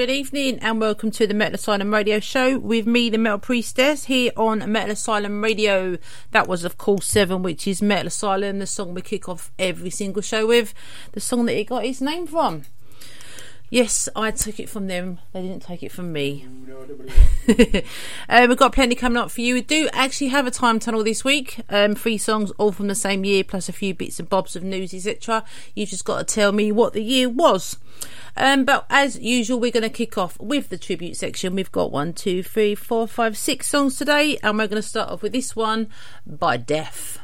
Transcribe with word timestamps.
good 0.00 0.08
evening, 0.08 0.58
and 0.60 0.80
welcome 0.80 1.10
to 1.10 1.26
the 1.26 1.34
Metal 1.34 1.56
Asylum 1.56 1.92
Radio 1.92 2.20
Show 2.20 2.58
with 2.58 2.86
me, 2.86 3.10
the 3.10 3.18
Metal 3.18 3.38
Priestess, 3.38 4.06
here 4.06 4.32
on 4.34 4.72
Metal 4.72 4.92
Asylum 4.92 5.42
Radio. 5.42 5.98
That 6.30 6.48
was, 6.48 6.64
of 6.64 6.78
course, 6.78 7.04
Seven, 7.04 7.42
which 7.42 7.66
is 7.66 7.82
Metal 7.82 8.06
Asylum, 8.06 8.60
the 8.60 8.66
song 8.66 8.94
we 8.94 9.02
kick 9.02 9.28
off 9.28 9.52
every 9.58 9.90
single 9.90 10.22
show 10.22 10.46
with, 10.46 10.72
the 11.12 11.20
song 11.20 11.44
that 11.44 11.58
it 11.58 11.64
got 11.64 11.84
its 11.84 12.00
name 12.00 12.26
from. 12.26 12.62
Yes, 13.70 14.08
I 14.16 14.32
took 14.32 14.58
it 14.58 14.68
from 14.68 14.88
them. 14.88 15.20
They 15.32 15.42
didn't 15.42 15.62
take 15.62 15.84
it 15.84 15.92
from 15.92 16.12
me. 16.12 16.44
uh, 18.28 18.46
we've 18.48 18.56
got 18.56 18.72
plenty 18.72 18.96
coming 18.96 19.16
up 19.16 19.30
for 19.30 19.42
you. 19.42 19.54
We 19.54 19.60
do 19.62 19.88
actually 19.92 20.26
have 20.28 20.48
a 20.48 20.50
time 20.50 20.80
tunnel 20.80 21.04
this 21.04 21.22
week. 21.22 21.60
Um, 21.68 21.94
three 21.94 22.18
songs, 22.18 22.50
all 22.58 22.72
from 22.72 22.88
the 22.88 22.96
same 22.96 23.24
year, 23.24 23.44
plus 23.44 23.68
a 23.68 23.72
few 23.72 23.94
bits 23.94 24.18
and 24.18 24.28
bobs 24.28 24.56
of 24.56 24.64
news, 24.64 24.92
etc. 24.92 25.44
You've 25.76 25.90
just 25.90 26.04
got 26.04 26.18
to 26.18 26.34
tell 26.34 26.50
me 26.50 26.72
what 26.72 26.94
the 26.94 27.02
year 27.02 27.28
was. 27.28 27.76
Um, 28.36 28.64
but 28.64 28.86
as 28.90 29.20
usual, 29.20 29.60
we're 29.60 29.70
going 29.70 29.84
to 29.84 29.88
kick 29.88 30.18
off 30.18 30.38
with 30.40 30.68
the 30.68 30.78
tribute 30.78 31.16
section. 31.16 31.54
We've 31.54 31.70
got 31.70 31.92
one, 31.92 32.12
two, 32.12 32.42
three, 32.42 32.74
four, 32.74 33.06
five, 33.06 33.38
six 33.38 33.68
songs 33.68 33.96
today, 33.96 34.36
and 34.42 34.58
we're 34.58 34.66
going 34.66 34.82
to 34.82 34.88
start 34.88 35.10
off 35.10 35.22
with 35.22 35.30
this 35.32 35.54
one 35.54 35.88
by 36.26 36.56
Death. 36.56 37.20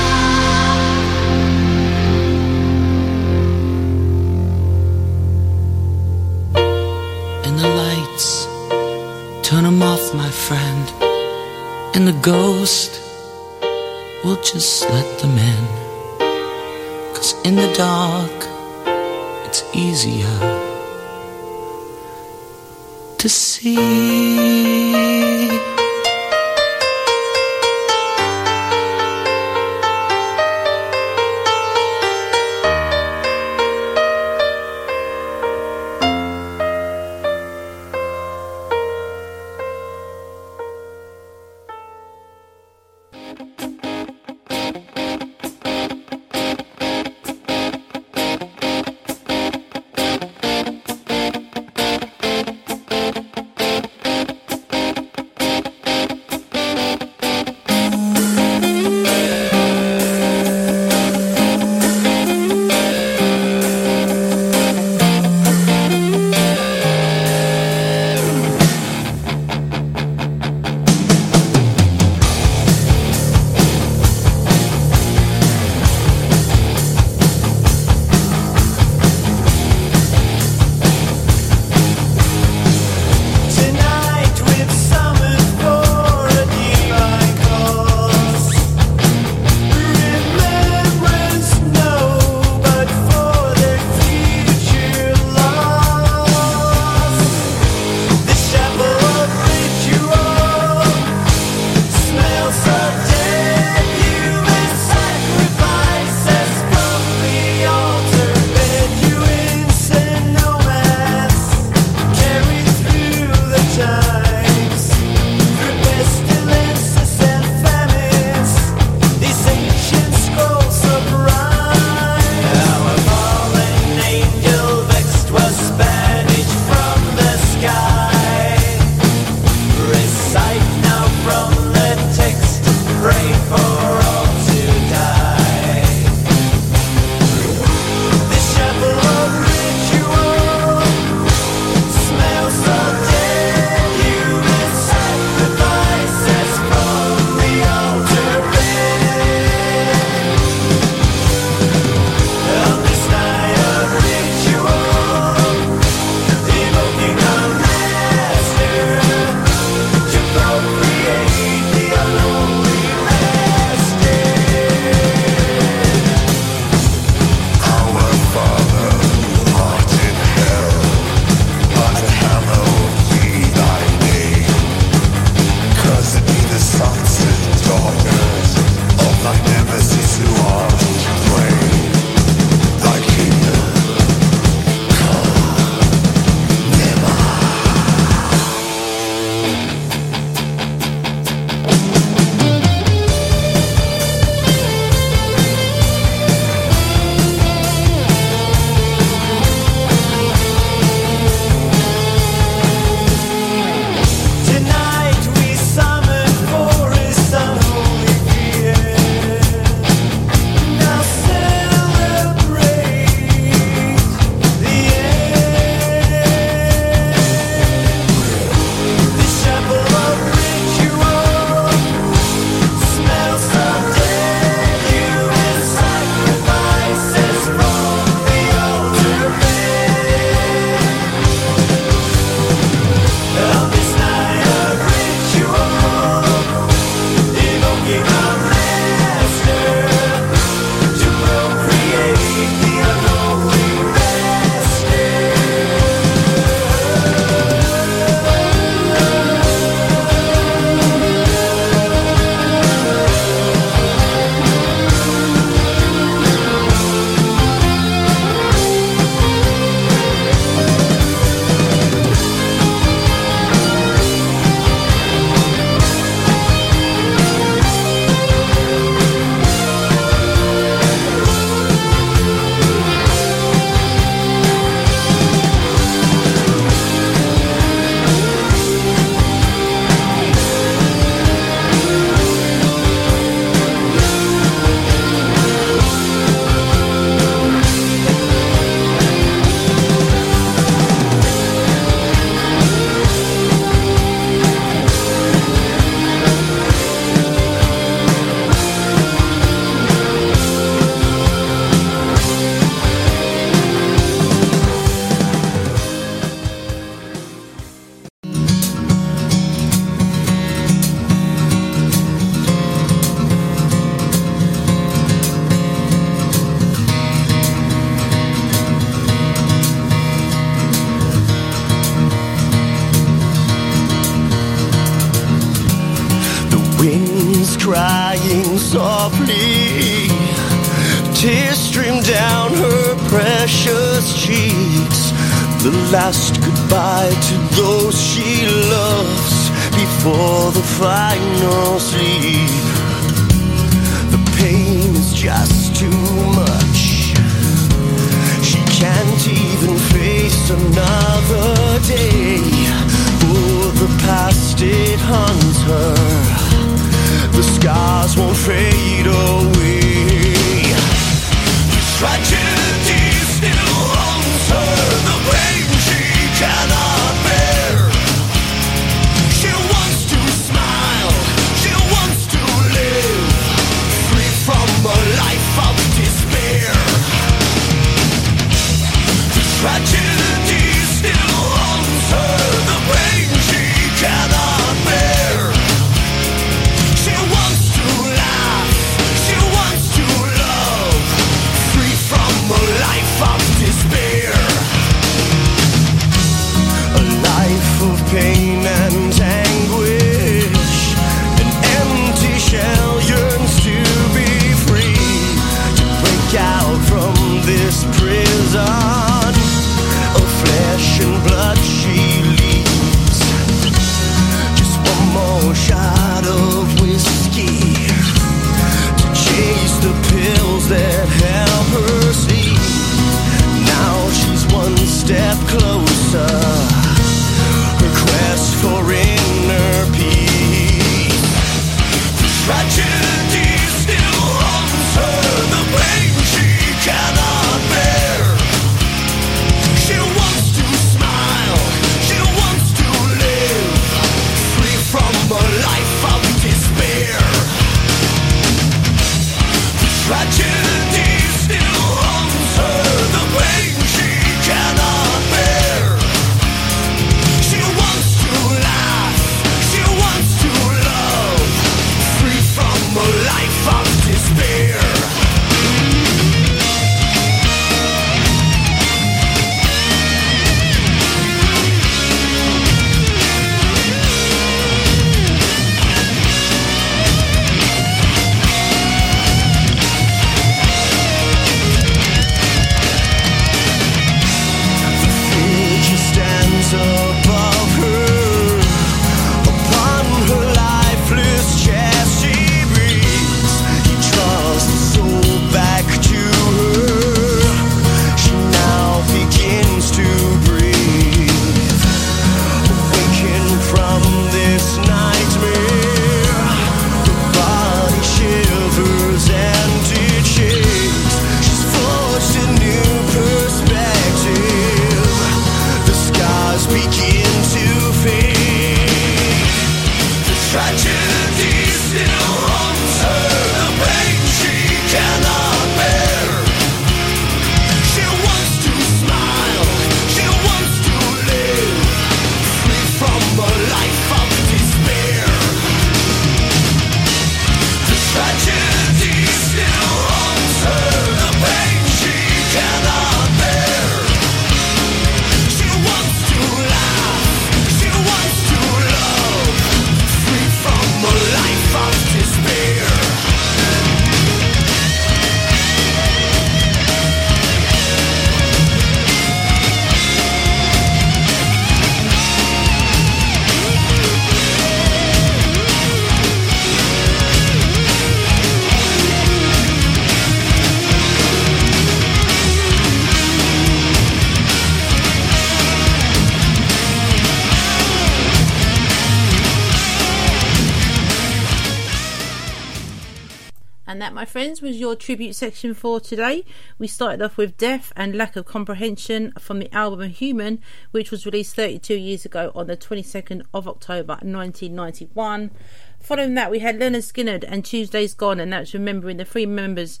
Your 584.92 584.98
tribute 584.98 585.34
section 585.34 585.72
for 585.72 586.00
today. 586.00 586.44
We 586.78 586.86
started 586.86 587.22
off 587.22 587.38
with 587.38 587.56
Death 587.56 587.94
and 587.96 588.14
Lack 588.14 588.36
of 588.36 588.44
Comprehension 588.44 589.32
from 589.38 589.58
the 589.58 589.74
album 589.74 590.10
Human, 590.10 590.60
which 590.90 591.10
was 591.10 591.24
released 591.24 591.56
32 591.56 591.94
years 591.94 592.26
ago 592.26 592.52
on 592.54 592.66
the 592.66 592.76
22nd 592.76 593.40
of 593.54 593.66
October 593.66 594.18
1991. 594.20 595.50
Following 595.98 596.34
that, 596.34 596.50
we 596.50 596.58
had 596.58 596.78
Lynyrd 596.78 597.10
Skynyrd 597.10 597.42
and 597.48 597.64
Tuesday's 597.64 598.12
Gone, 598.12 598.38
and 598.38 598.52
that's 598.52 598.74
remembering 598.74 599.16
the 599.16 599.24
three 599.24 599.46
members, 599.46 600.00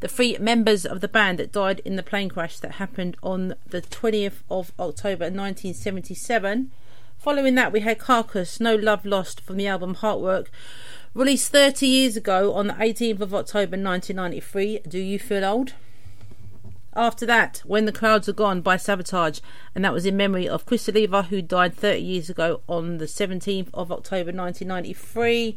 the 0.00 0.08
three 0.08 0.36
members 0.38 0.84
of 0.84 1.00
the 1.00 1.06
band 1.06 1.38
that 1.38 1.52
died 1.52 1.80
in 1.84 1.94
the 1.94 2.02
plane 2.02 2.28
crash 2.28 2.58
that 2.58 2.72
happened 2.72 3.16
on 3.22 3.54
the 3.68 3.80
20th 3.80 4.42
of 4.50 4.72
October 4.76 5.26
1977. 5.26 6.72
Following 7.16 7.54
that, 7.54 7.70
we 7.70 7.78
had 7.78 8.00
Carcass, 8.00 8.58
No 8.58 8.74
Love 8.74 9.06
Lost 9.06 9.40
from 9.40 9.56
the 9.56 9.68
album 9.68 9.94
Heartwork, 9.94 10.48
released 11.14 11.52
30 11.52 11.86
years 11.86 12.16
ago 12.16 12.54
on 12.54 12.68
the 12.68 12.74
18th 12.74 13.20
of 13.20 13.34
October 13.34 13.76
1993. 13.76 14.80
Do 14.88 14.98
you 14.98 15.18
feel 15.18 15.44
old? 15.44 15.74
After 16.94 17.24
that, 17.26 17.62
When 17.64 17.86
the 17.86 17.92
Crowds 17.92 18.28
Are 18.28 18.34
Gone 18.34 18.60
by 18.60 18.76
Savatage, 18.76 19.40
and 19.74 19.84
that 19.84 19.94
was 19.94 20.04
in 20.04 20.16
memory 20.16 20.48
of 20.48 20.66
Criss 20.66 20.88
Oliva, 20.88 21.22
who 21.24 21.40
died 21.40 21.74
30 21.74 22.00
years 22.00 22.28
ago 22.28 22.60
on 22.68 22.98
the 22.98 23.06
17th 23.06 23.68
of 23.72 23.90
October 23.90 24.32
1993. 24.32 25.56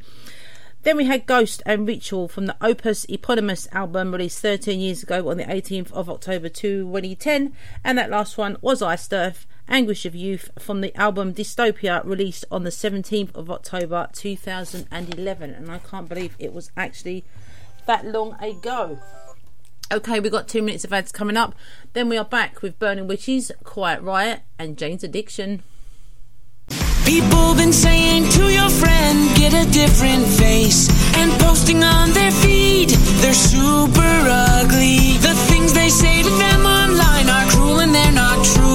Then 0.84 0.98
we 0.98 1.06
had 1.06 1.26
Ghost 1.26 1.64
and 1.66 1.88
Ritual 1.88 2.28
from 2.28 2.46
the 2.46 2.56
Opus 2.62 3.06
Eponymous 3.10 3.68
album 3.72 4.12
released 4.12 4.40
13 4.40 4.80
years 4.80 5.04
ago 5.04 5.30
on 5.30 5.38
the 5.38 5.44
18th 5.44 5.92
of 5.92 6.10
October 6.10 6.48
2010. 6.48 7.54
And 7.84 7.98
that 7.98 8.12
last 8.12 8.38
one 8.38 8.58
was 8.62 8.82
Iced 8.82 9.12
Earth, 9.12 9.48
Anguish 9.68 10.06
of 10.06 10.16
Youth 10.16 10.50
from 10.60 10.82
the 10.82 10.96
album 10.96 11.34
Dystopia 11.34 12.04
released 12.06 12.46
on 12.52 12.64
the 12.64 12.70
17th 12.70 13.34
of 13.36 13.50
October 13.50 14.10
2011. 14.14 15.50
And 15.50 15.72
I 15.72 15.80
can't 15.80 16.08
believe 16.08 16.36
it 16.38 16.54
was 16.54 16.72
actually 16.78 17.24
that 17.86 18.06
long 18.06 18.34
ago. 18.42 19.00
Okay, 19.92 20.20
we've 20.20 20.32
got 20.32 20.48
two 20.48 20.62
minutes 20.62 20.84
of 20.84 20.94
ads 20.94 21.12
coming 21.12 21.38
up. 21.38 21.56
Then 21.94 22.10
we 22.10 22.18
are 22.18 22.26
back 22.26 22.62
with 22.62 22.80
Burning 22.80 23.08
Witches, 23.08 23.52
Quiet 23.64 24.02
Riot, 24.02 24.42
and 24.58 24.78
Jane's 24.78 25.04
Addiction. 25.04 25.64
People 27.06 27.54
been 27.54 27.72
saying 27.72 28.28
to 28.32 28.52
your 28.52 28.70
friend, 28.70 29.36
get 29.38 29.54
a 29.54 29.70
different 29.72 30.26
face. 30.26 30.90
And 31.18 31.32
posting 31.40 31.84
on 31.84 32.12
their 32.12 32.32
feed, 32.32 32.90
they're 33.22 33.34
super 33.34 34.02
ugly. 34.02 35.18
The 35.18 35.36
things 35.50 35.74
they 35.74 35.90
say 35.90 36.24
to 36.24 36.30
them 36.30 36.66
online 36.66 37.30
are 37.30 37.46
cruel 37.52 37.80
and 37.80 37.94
they're 37.94 38.12
not 38.12 38.44
true. 38.44 38.75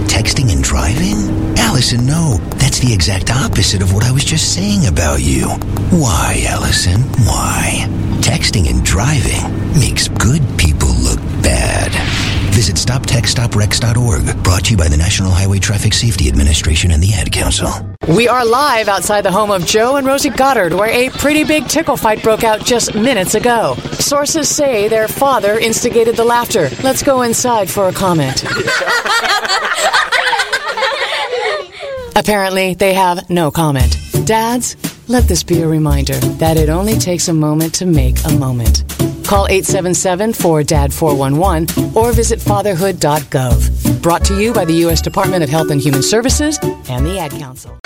texting 0.11 0.51
and 0.51 0.61
driving? 0.61 1.57
Allison, 1.57 2.05
no. 2.05 2.37
That's 2.57 2.79
the 2.79 2.93
exact 2.93 3.31
opposite 3.31 3.81
of 3.81 3.93
what 3.93 4.03
I 4.03 4.11
was 4.11 4.25
just 4.25 4.53
saying 4.53 4.87
about 4.87 5.21
you. 5.21 5.47
Why, 5.89 6.43
Allison? 6.49 6.99
Why? 7.23 7.85
Texting 8.19 8.69
and 8.69 8.83
driving 8.83 9.41
makes 9.79 10.09
good 10.09 10.43
people 10.57 10.89
look 10.89 11.19
bad. 11.41 12.30
Visit 12.51 12.75
StopTextsStopWrecks.org. 12.75 14.43
Brought 14.43 14.65
to 14.65 14.71
you 14.71 14.77
by 14.77 14.89
the 14.89 14.97
National 14.97 15.31
Highway 15.31 15.59
Traffic 15.59 15.93
Safety 15.93 16.27
Administration 16.27 16.91
and 16.91 17.01
the 17.01 17.13
Ad 17.13 17.31
Council. 17.31 17.69
We 18.09 18.27
are 18.27 18.45
live 18.45 18.89
outside 18.89 19.21
the 19.21 19.31
home 19.31 19.51
of 19.51 19.65
Joe 19.65 19.95
and 19.95 20.05
Rosie 20.05 20.29
Goddard, 20.29 20.73
where 20.73 20.89
a 20.89 21.09
pretty 21.11 21.45
big 21.45 21.67
tickle 21.67 21.95
fight 21.95 22.21
broke 22.21 22.43
out 22.43 22.65
just 22.65 22.93
minutes 22.93 23.35
ago. 23.35 23.75
Sources 23.93 24.49
say 24.49 24.89
their 24.89 25.07
father 25.07 25.57
instigated 25.59 26.17
the 26.17 26.25
laughter. 26.25 26.69
Let's 26.83 27.01
go 27.03 27.21
inside 27.21 27.69
for 27.69 27.87
a 27.87 27.93
comment. 27.93 28.43
Apparently, 32.17 32.73
they 32.73 32.93
have 32.93 33.29
no 33.29 33.49
comment. 33.49 33.95
Dads, 34.25 34.75
let 35.07 35.23
this 35.23 35.41
be 35.41 35.61
a 35.61 35.67
reminder 35.67 36.15
that 36.37 36.57
it 36.57 36.67
only 36.69 36.97
takes 36.97 37.29
a 37.29 37.33
moment 37.33 37.73
to 37.75 37.85
make 37.85 38.17
a 38.25 38.33
moment. 38.33 38.83
Call 39.31 39.47
877 39.47 40.33
4DAD 40.33 40.91
411 40.91 41.95
or 41.95 42.11
visit 42.11 42.41
fatherhood.gov. 42.41 44.01
Brought 44.01 44.25
to 44.25 44.37
you 44.37 44.51
by 44.51 44.65
the 44.65 44.73
U.S. 44.83 44.99
Department 44.99 45.41
of 45.41 45.49
Health 45.49 45.71
and 45.71 45.79
Human 45.79 46.03
Services 46.03 46.59
and 46.89 47.05
the 47.05 47.17
Ad 47.17 47.31
Council. 47.31 47.80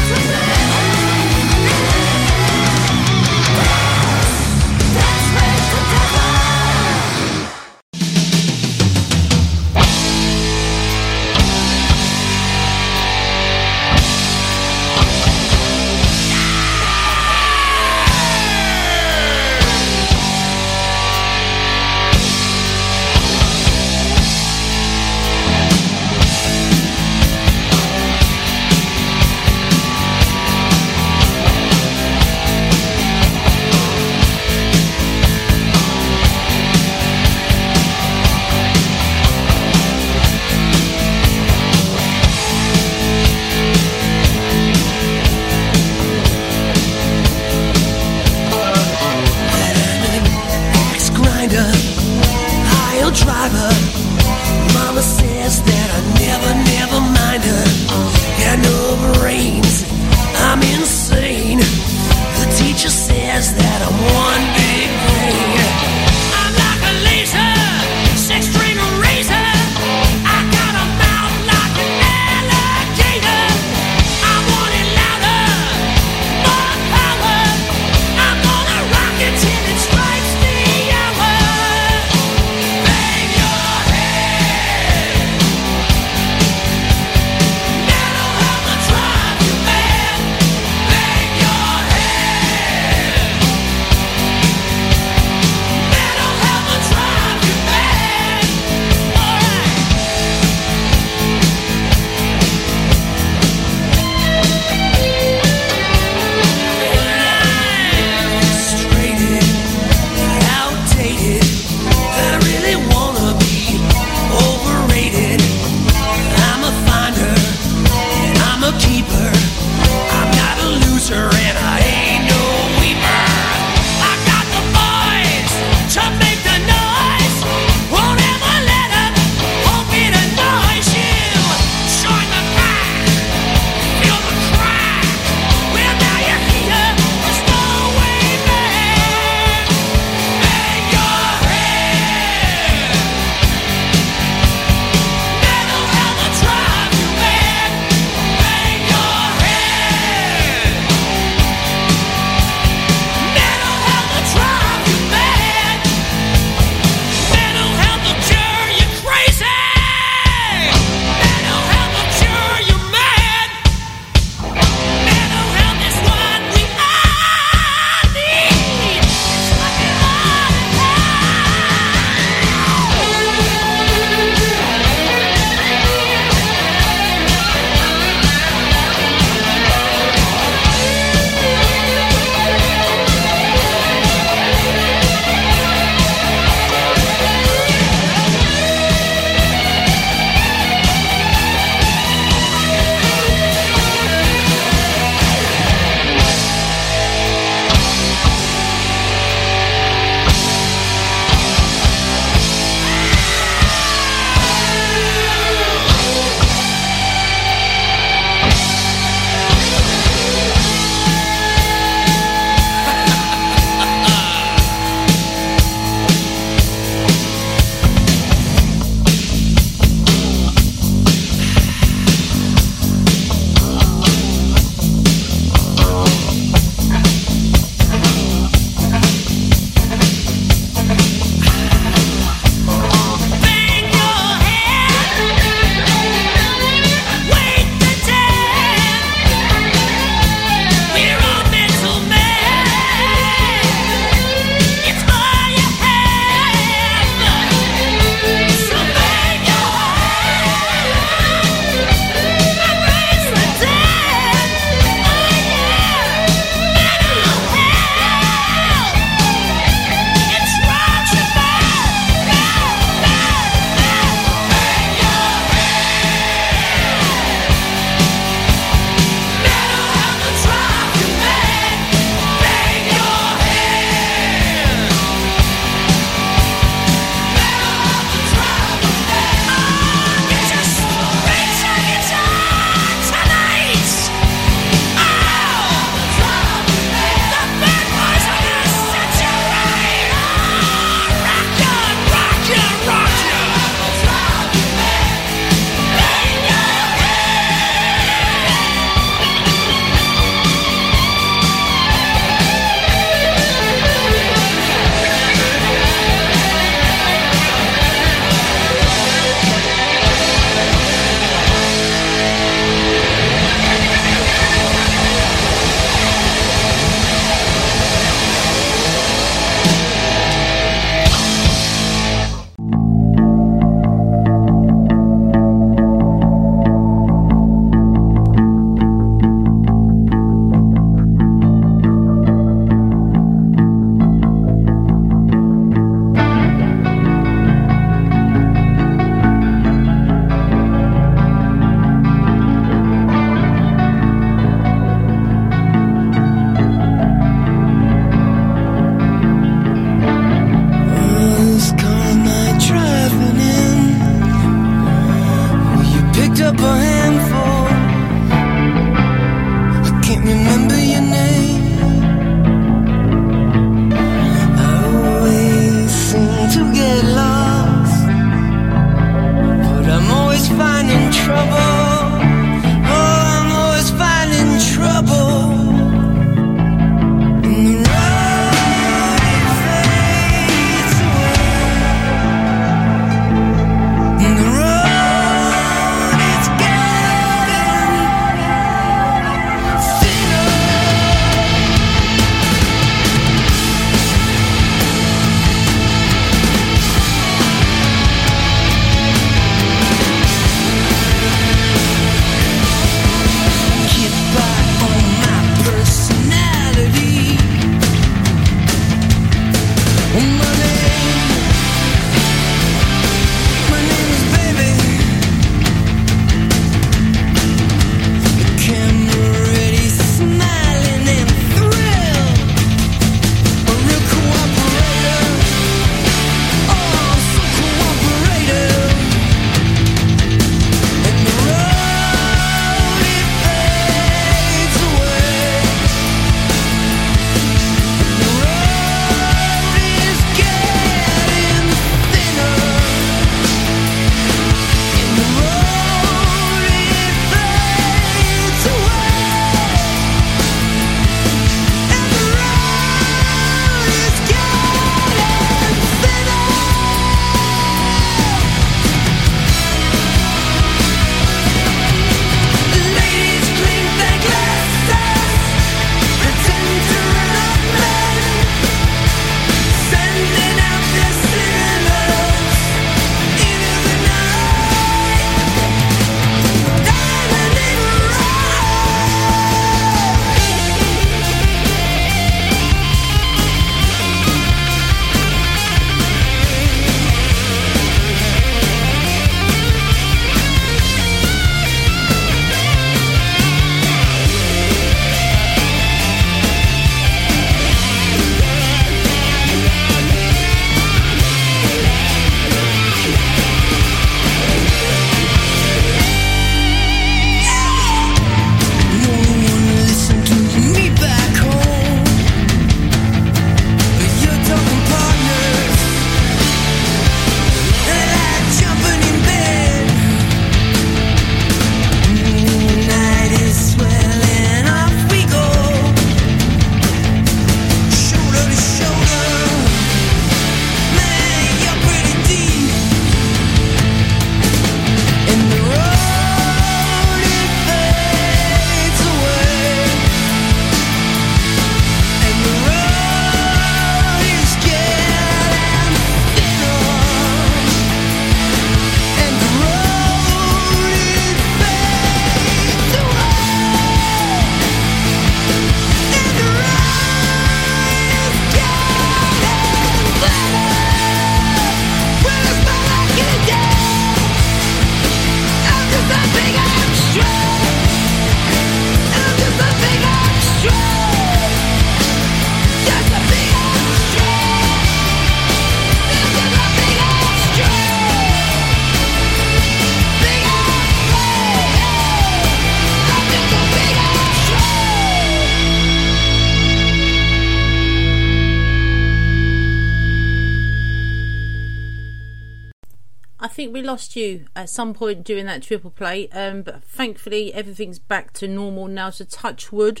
At 594.16 594.70
some 594.70 594.94
point 594.94 595.24
during 595.24 595.44
that 595.46 595.62
triple 595.62 595.90
play, 595.90 596.28
um, 596.30 596.62
but 596.62 596.82
thankfully 596.82 597.52
everything's 597.52 597.98
back 597.98 598.32
to 598.34 598.48
normal 598.48 598.88
now. 598.88 599.10
So 599.10 599.26
touch 599.26 599.70
wood, 599.70 600.00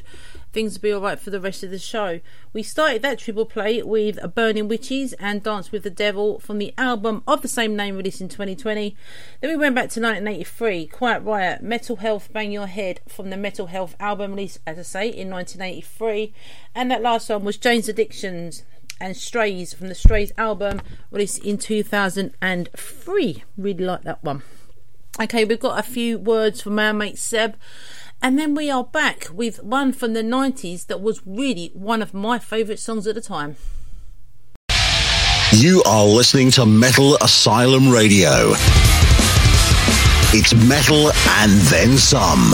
things 0.52 0.74
will 0.74 0.82
be 0.82 0.92
all 0.92 1.02
right 1.02 1.20
for 1.20 1.28
the 1.28 1.40
rest 1.40 1.62
of 1.62 1.70
the 1.70 1.78
show. 1.78 2.20
We 2.54 2.62
started 2.62 3.02
that 3.02 3.18
triple 3.18 3.44
play 3.44 3.82
with 3.82 4.18
Burning 4.34 4.68
Witches 4.68 5.12
and 5.14 5.42
Dance 5.42 5.70
with 5.70 5.82
the 5.82 5.90
Devil 5.90 6.38
from 6.38 6.58
the 6.58 6.72
album 6.78 7.22
of 7.26 7.42
the 7.42 7.48
same 7.48 7.76
name 7.76 7.96
released 7.96 8.22
in 8.22 8.30
2020. 8.30 8.96
Then 9.40 9.50
we 9.50 9.56
went 9.56 9.74
back 9.74 9.90
to 9.90 10.00
1983, 10.00 10.86
Quiet 10.86 11.22
Riot, 11.22 11.62
Metal 11.62 11.96
Health, 11.96 12.32
Bang 12.32 12.52
Your 12.52 12.68
Head 12.68 13.00
from 13.06 13.28
the 13.28 13.36
Metal 13.36 13.66
Health 13.66 13.94
album 14.00 14.30
released, 14.30 14.60
as 14.66 14.78
I 14.78 14.82
say, 14.82 15.08
in 15.08 15.28
1983, 15.28 16.32
and 16.74 16.90
that 16.90 17.02
last 17.02 17.28
one 17.28 17.44
was 17.44 17.58
Jane's 17.58 17.88
Addictions 17.88 18.62
and 19.00 19.16
Strays 19.16 19.72
from 19.74 19.88
the 19.88 19.94
Strays 19.94 20.32
album 20.38 20.80
released 21.10 21.44
in 21.44 21.58
2003. 21.58 23.44
Really 23.56 23.84
like 23.84 24.02
that 24.02 24.22
one. 24.24 24.42
Okay, 25.20 25.44
we've 25.44 25.60
got 25.60 25.78
a 25.78 25.82
few 25.82 26.18
words 26.18 26.60
from 26.60 26.78
our 26.78 26.92
mate 26.92 27.18
Seb, 27.18 27.56
and 28.22 28.38
then 28.38 28.54
we 28.54 28.70
are 28.70 28.84
back 28.84 29.28
with 29.32 29.62
one 29.62 29.92
from 29.92 30.12
the 30.12 30.22
90s 30.22 30.86
that 30.86 31.00
was 31.00 31.22
really 31.26 31.70
one 31.74 32.02
of 32.02 32.12
my 32.12 32.38
favourite 32.38 32.78
songs 32.78 33.06
at 33.06 33.14
the 33.14 33.20
time. 33.20 33.56
You 35.52 35.82
are 35.86 36.04
listening 36.04 36.50
to 36.52 36.66
Metal 36.66 37.16
Asylum 37.16 37.88
Radio. 37.88 38.52
It's 40.32 40.52
metal 40.54 41.12
and 41.28 41.52
then 41.70 41.96
some. 41.96 42.52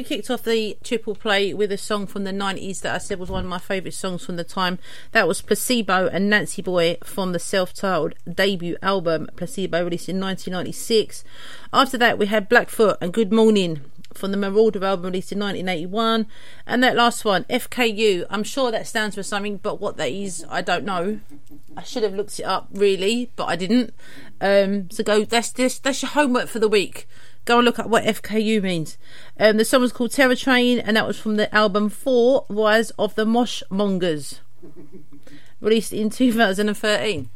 We 0.00 0.04
kicked 0.04 0.30
off 0.30 0.44
the 0.44 0.78
triple 0.82 1.14
play 1.14 1.52
with 1.52 1.70
a 1.70 1.76
song 1.76 2.06
from 2.06 2.24
the 2.24 2.32
90s 2.32 2.80
that 2.80 2.94
I 2.94 2.96
said 2.96 3.18
was 3.18 3.28
one 3.28 3.44
of 3.44 3.50
my 3.50 3.58
favourite 3.58 3.92
songs 3.92 4.24
from 4.24 4.36
the 4.36 4.44
time. 4.44 4.78
That 5.12 5.28
was 5.28 5.42
Placebo 5.42 6.08
and 6.08 6.30
Nancy 6.30 6.62
Boy 6.62 6.96
from 7.04 7.32
the 7.32 7.38
self-titled 7.38 8.14
debut 8.32 8.78
album 8.80 9.28
Placebo 9.36 9.84
released 9.84 10.08
in 10.08 10.18
1996. 10.18 11.22
After 11.70 11.98
that 11.98 12.16
we 12.16 12.28
had 12.28 12.48
Blackfoot 12.48 12.96
and 13.02 13.12
Good 13.12 13.30
Morning 13.30 13.82
from 14.14 14.30
the 14.30 14.38
Marauder 14.38 14.82
album 14.82 15.04
released 15.04 15.32
in 15.32 15.38
1981 15.38 16.26
and 16.66 16.82
that 16.82 16.96
last 16.96 17.22
one 17.26 17.44
FKU 17.44 18.24
I'm 18.30 18.42
sure 18.42 18.70
that 18.70 18.86
stands 18.86 19.16
for 19.16 19.22
something 19.22 19.58
but 19.58 19.82
what 19.82 19.98
that 19.98 20.10
is 20.10 20.46
I 20.48 20.62
don't 20.62 20.84
know 20.84 21.20
I 21.76 21.82
should 21.82 22.04
have 22.04 22.14
looked 22.14 22.40
it 22.40 22.44
up 22.44 22.68
really 22.72 23.30
but 23.36 23.44
I 23.44 23.56
didn't 23.56 23.92
um, 24.40 24.90
so 24.90 25.04
go 25.04 25.24
that's 25.26 25.50
this 25.50 25.78
that's 25.78 26.00
your 26.00 26.10
homework 26.10 26.48
for 26.48 26.58
the 26.58 26.68
week 26.68 27.06
go 27.50 27.58
and 27.58 27.64
look 27.64 27.80
at 27.80 27.90
what 27.90 28.04
FKU 28.04 28.62
means. 28.62 28.96
Um, 29.36 29.56
the 29.56 29.64
song 29.64 29.80
was 29.80 29.92
called 29.92 30.12
Terror 30.12 30.36
Train, 30.36 30.78
and 30.78 30.96
that 30.96 31.04
was 31.04 31.18
from 31.18 31.34
the 31.34 31.52
album 31.52 31.88
Four 31.88 32.46
Rise 32.48 32.90
of 32.90 33.16
the 33.16 33.26
Mosh 33.26 33.60
Mongers, 33.70 34.38
released 35.60 35.92
in 35.92 36.10
2013. 36.10 37.28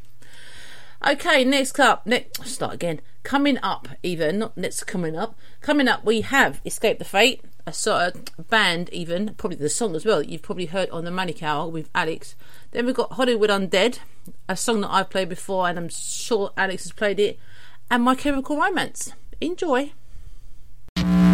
Okay, 1.04 1.44
next 1.44 1.80
up, 1.80 2.06
next 2.06 2.46
start 2.46 2.74
again. 2.74 3.00
Coming 3.24 3.58
up, 3.60 3.88
even 4.04 4.38
not 4.38 4.56
next 4.56 4.84
coming 4.84 5.16
up. 5.16 5.36
Coming 5.60 5.88
up, 5.88 6.04
we 6.04 6.20
have 6.20 6.60
Escape 6.64 7.00
the 7.00 7.04
Fate, 7.04 7.42
a 7.66 7.72
sort 7.72 8.14
of 8.14 8.48
band, 8.48 8.90
even 8.90 9.34
probably 9.34 9.56
the 9.56 9.68
song 9.68 9.96
as 9.96 10.04
well. 10.04 10.18
that 10.18 10.28
You've 10.28 10.42
probably 10.42 10.66
heard 10.66 10.90
on 10.90 11.04
the 11.04 11.10
Manic 11.10 11.42
Hour 11.42 11.68
with 11.68 11.90
Alex. 11.92 12.36
Then 12.70 12.86
we've 12.86 12.94
got 12.94 13.14
Hollywood 13.14 13.50
Undead, 13.50 13.98
a 14.48 14.56
song 14.56 14.82
that 14.82 14.92
I've 14.92 15.10
played 15.10 15.28
before, 15.28 15.68
and 15.68 15.76
I'm 15.76 15.88
sure 15.88 16.52
Alex 16.56 16.84
has 16.84 16.92
played 16.92 17.18
it, 17.18 17.36
and 17.90 18.04
My 18.04 18.14
Chemical 18.14 18.56
Romance. 18.56 19.12
Enjoy. 19.40 19.90
You'll 20.96 21.33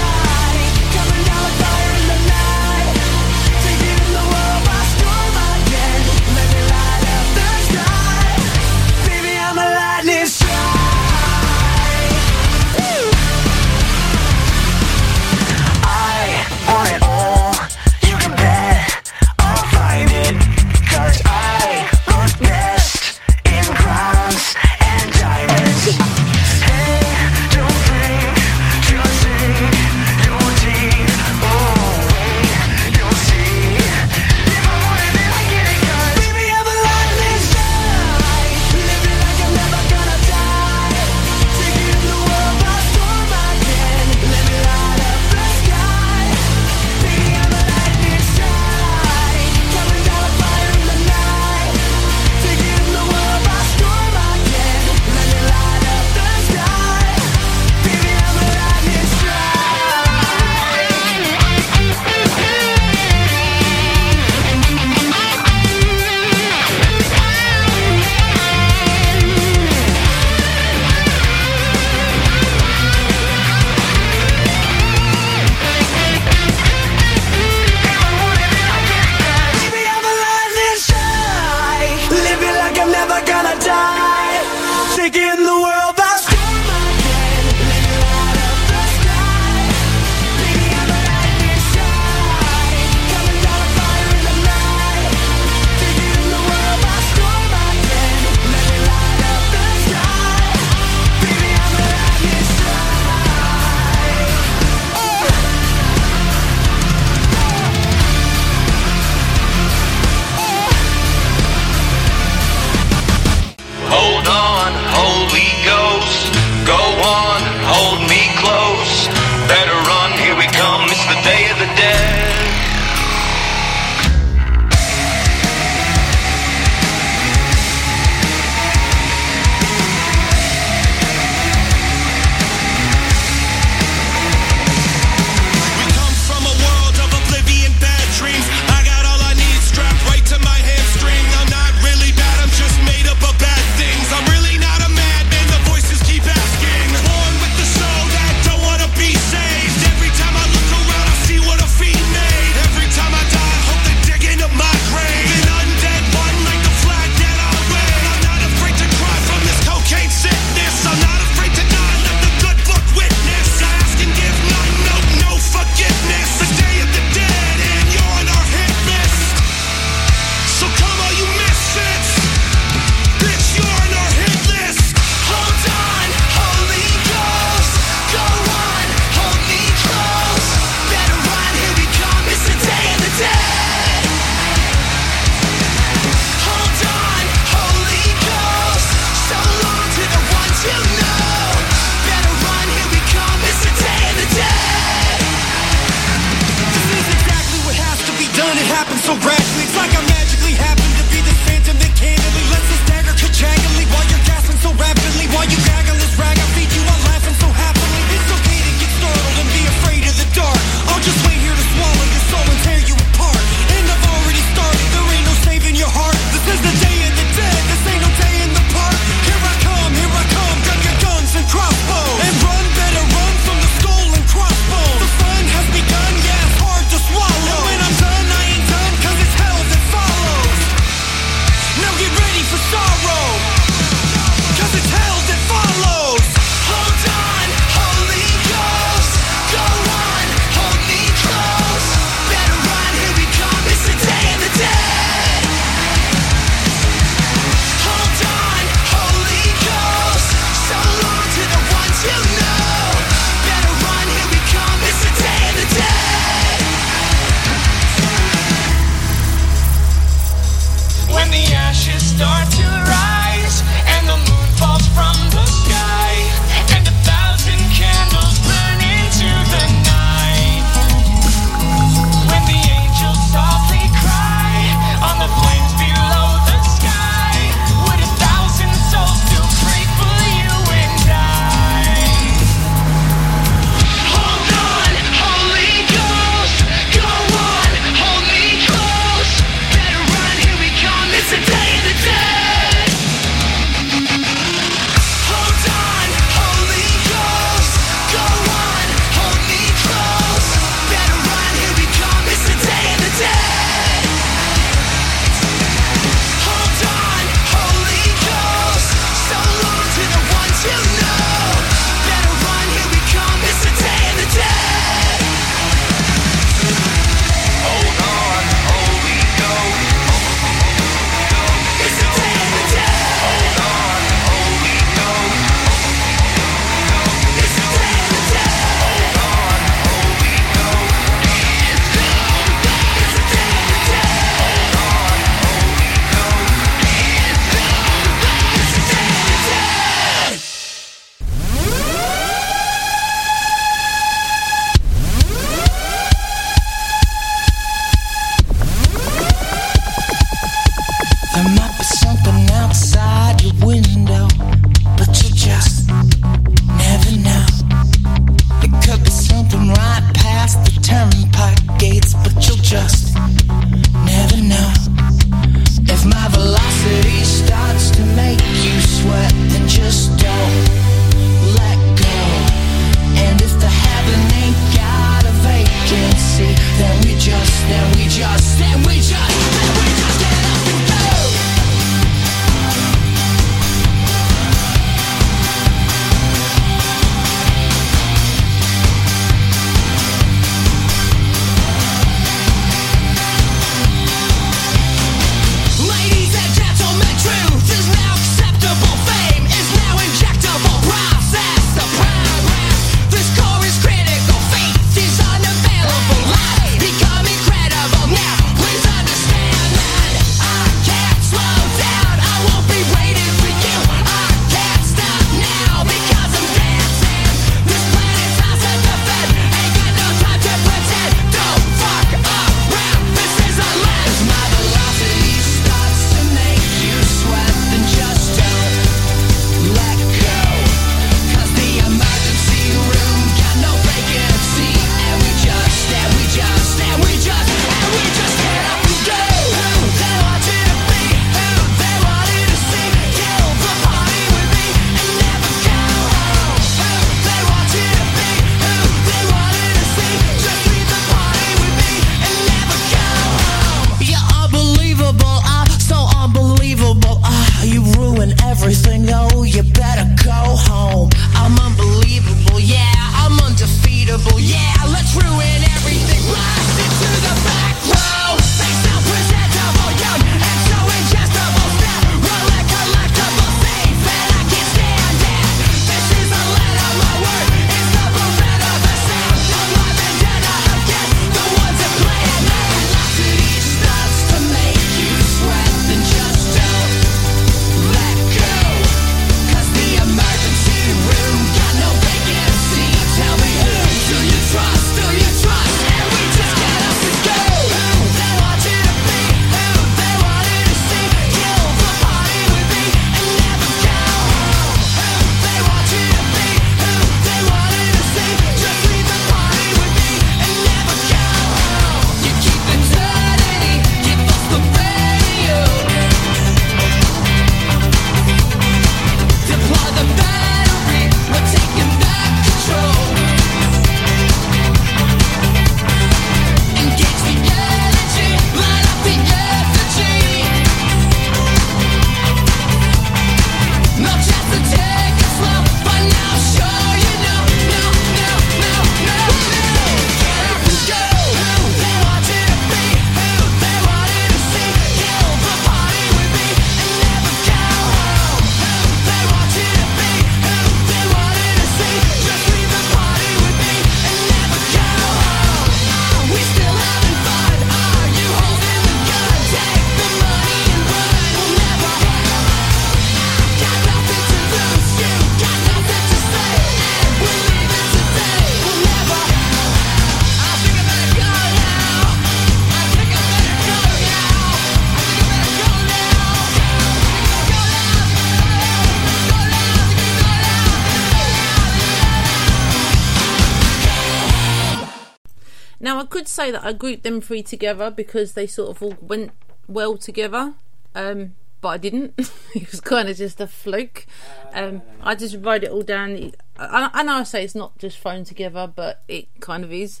could 586.16 586.28
say 586.28 586.50
that 586.50 586.64
I 586.64 586.72
grouped 586.72 587.02
them 587.02 587.20
three 587.20 587.42
together 587.42 587.90
because 587.90 588.32
they 588.32 588.46
sort 588.46 588.74
of 588.74 588.82
all 588.82 588.96
went 589.02 589.32
well 589.68 589.98
together, 589.98 590.54
um, 590.94 591.34
but 591.60 591.68
I 591.68 591.76
didn't. 591.76 592.14
it 592.54 592.70
was 592.70 592.80
kind 592.80 593.10
of 593.10 593.18
just 593.18 593.38
a 593.38 593.46
fluke. 593.46 594.06
Um, 594.54 594.80
I 595.02 595.14
just 595.14 595.36
wrote 595.40 595.62
it 595.62 595.70
all 595.70 595.82
down. 595.82 596.32
I, 596.58 596.88
I 596.94 597.02
know 597.02 597.16
I 597.16 597.22
say 597.24 597.44
it's 597.44 597.54
not 597.54 597.76
just 597.76 597.98
thrown 597.98 598.24
together, 598.24 598.66
but 598.74 599.02
it 599.08 599.28
kind 599.40 599.62
of 599.62 599.70
is. 599.74 600.00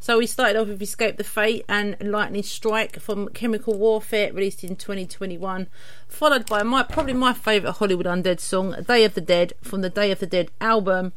So 0.00 0.18
we 0.18 0.26
started 0.26 0.60
off 0.60 0.68
with 0.68 0.82
Escape 0.82 1.16
the 1.16 1.24
Fate 1.24 1.64
and 1.66 1.96
Lightning 1.98 2.42
Strike 2.42 3.00
from 3.00 3.30
Chemical 3.30 3.78
Warfare, 3.78 4.34
released 4.34 4.64
in 4.64 4.76
2021, 4.76 5.66
followed 6.08 6.44
by 6.44 6.62
my 6.62 6.82
probably 6.82 7.14
my 7.14 7.32
favourite 7.32 7.76
Hollywood 7.76 8.04
Undead 8.04 8.38
song, 8.38 8.76
Day 8.86 9.04
of 9.04 9.14
the 9.14 9.22
Dead, 9.22 9.54
from 9.62 9.80
the 9.80 9.88
Day 9.88 10.10
of 10.10 10.18
the 10.18 10.26
Dead 10.26 10.50
album, 10.60 11.14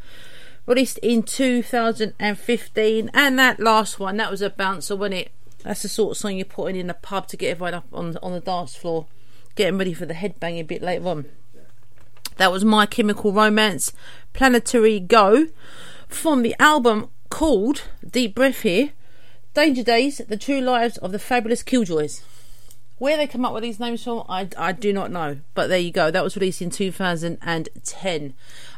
released 0.67 0.99
in 0.99 1.23
2015. 1.23 3.11
And 3.13 3.39
that 3.39 3.59
last 3.59 3.99
one, 3.99 4.17
that 4.17 4.29
was 4.29 4.43
a 4.43 4.51
bouncer, 4.51 4.95
wasn't 4.95 5.21
it? 5.21 5.31
That's 5.63 5.81
the 5.81 5.89
sort 5.89 6.11
of 6.11 6.17
song 6.17 6.35
you're 6.35 6.45
putting 6.45 6.75
in 6.75 6.87
the 6.87 6.93
pub 6.93 7.27
to 7.29 7.37
get 7.37 7.51
everyone 7.51 7.73
up 7.73 7.87
on 7.91 8.15
on 8.17 8.33
the 8.33 8.39
dance 8.39 8.75
floor, 8.75 9.07
getting 9.55 9.79
ready 9.79 9.93
for 9.93 10.05
the 10.05 10.13
headbang 10.13 10.59
a 10.59 10.63
bit 10.63 10.83
later 10.83 11.07
on. 11.07 11.25
That 12.37 12.51
was 12.51 12.63
My 12.63 12.85
Chemical 12.85 13.33
Romance, 13.33 13.93
Planetary 14.33 14.99
Go, 14.99 15.47
from 16.07 16.43
the 16.43 16.55
album 16.59 17.09
called 17.29 17.83
Deep 18.07 18.35
Breath 18.35 18.61
here, 18.61 18.91
Danger 19.55 19.83
Days, 19.83 20.21
The 20.29 20.37
True 20.37 20.61
Lives 20.61 20.97
of 20.99 21.11
the 21.11 21.19
Fabulous 21.19 21.63
Killjoys. 21.63 22.21
Where 22.99 23.15
they 23.15 23.27
come 23.27 23.45
up 23.45 23.53
with 23.53 23.61
these 23.61 23.79
names 23.79 24.03
from, 24.03 24.23
I, 24.27 24.49
I 24.57 24.71
do 24.71 24.91
not 24.91 25.11
know. 25.11 25.37
But 25.53 25.67
there 25.67 25.77
you 25.77 25.91
go. 25.91 26.09
That 26.09 26.23
was 26.23 26.35
released 26.35 26.63
in 26.63 26.71
2010. 26.71 28.33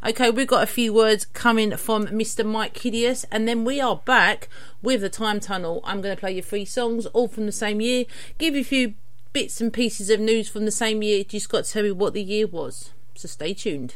Okay, 0.05 0.29
we've 0.29 0.47
got 0.47 0.63
a 0.63 0.67
few 0.67 0.91
words 0.93 1.25
coming 1.25 1.75
from 1.77 2.07
Mr. 2.07 2.45
Mike 2.45 2.77
Hideous, 2.77 3.25
and 3.31 3.47
then 3.47 3.63
we 3.63 3.79
are 3.79 3.95
back 3.95 4.49
with 4.81 5.01
the 5.01 5.09
Time 5.09 5.39
Tunnel. 5.39 5.79
I'm 5.85 6.01
going 6.01 6.15
to 6.15 6.19
play 6.19 6.33
you 6.33 6.41
three 6.41 6.65
songs, 6.65 7.05
all 7.07 7.29
from 7.29 7.45
the 7.45 7.53
same 7.53 7.79
year. 7.79 8.05
Give 8.37 8.55
you 8.55 8.61
a 8.61 8.65
few 8.65 8.95
bits 9.31 9.61
and 9.61 9.71
pieces 9.71 10.09
of 10.09 10.19
news 10.19 10.49
from 10.49 10.65
the 10.65 10.71
same 10.71 11.01
year. 11.01 11.19
You 11.19 11.23
just 11.23 11.49
got 11.49 11.63
to 11.63 11.71
tell 11.71 11.83
me 11.83 11.91
what 11.91 12.13
the 12.13 12.23
year 12.23 12.45
was. 12.45 12.91
So 13.15 13.29
stay 13.29 13.53
tuned. 13.53 13.95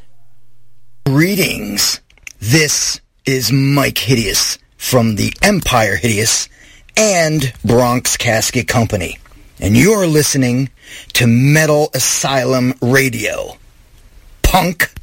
Greetings. 1.05 1.99
This 2.39 3.01
is 3.25 3.51
Mike 3.51 3.97
Hideous 3.97 4.57
from 4.77 5.15
the 5.15 5.33
Empire 5.41 5.95
Hideous 5.97 6.47
and 6.95 7.53
Bronx 7.65 8.15
Casket 8.15 8.67
Company. 8.67 9.17
And 9.63 9.77
you're 9.77 10.05
listening 10.07 10.71
to 11.13 11.25
Metal 11.25 11.89
Asylum 11.93 12.73
Radio. 12.81 13.55
Punk. 14.41 14.93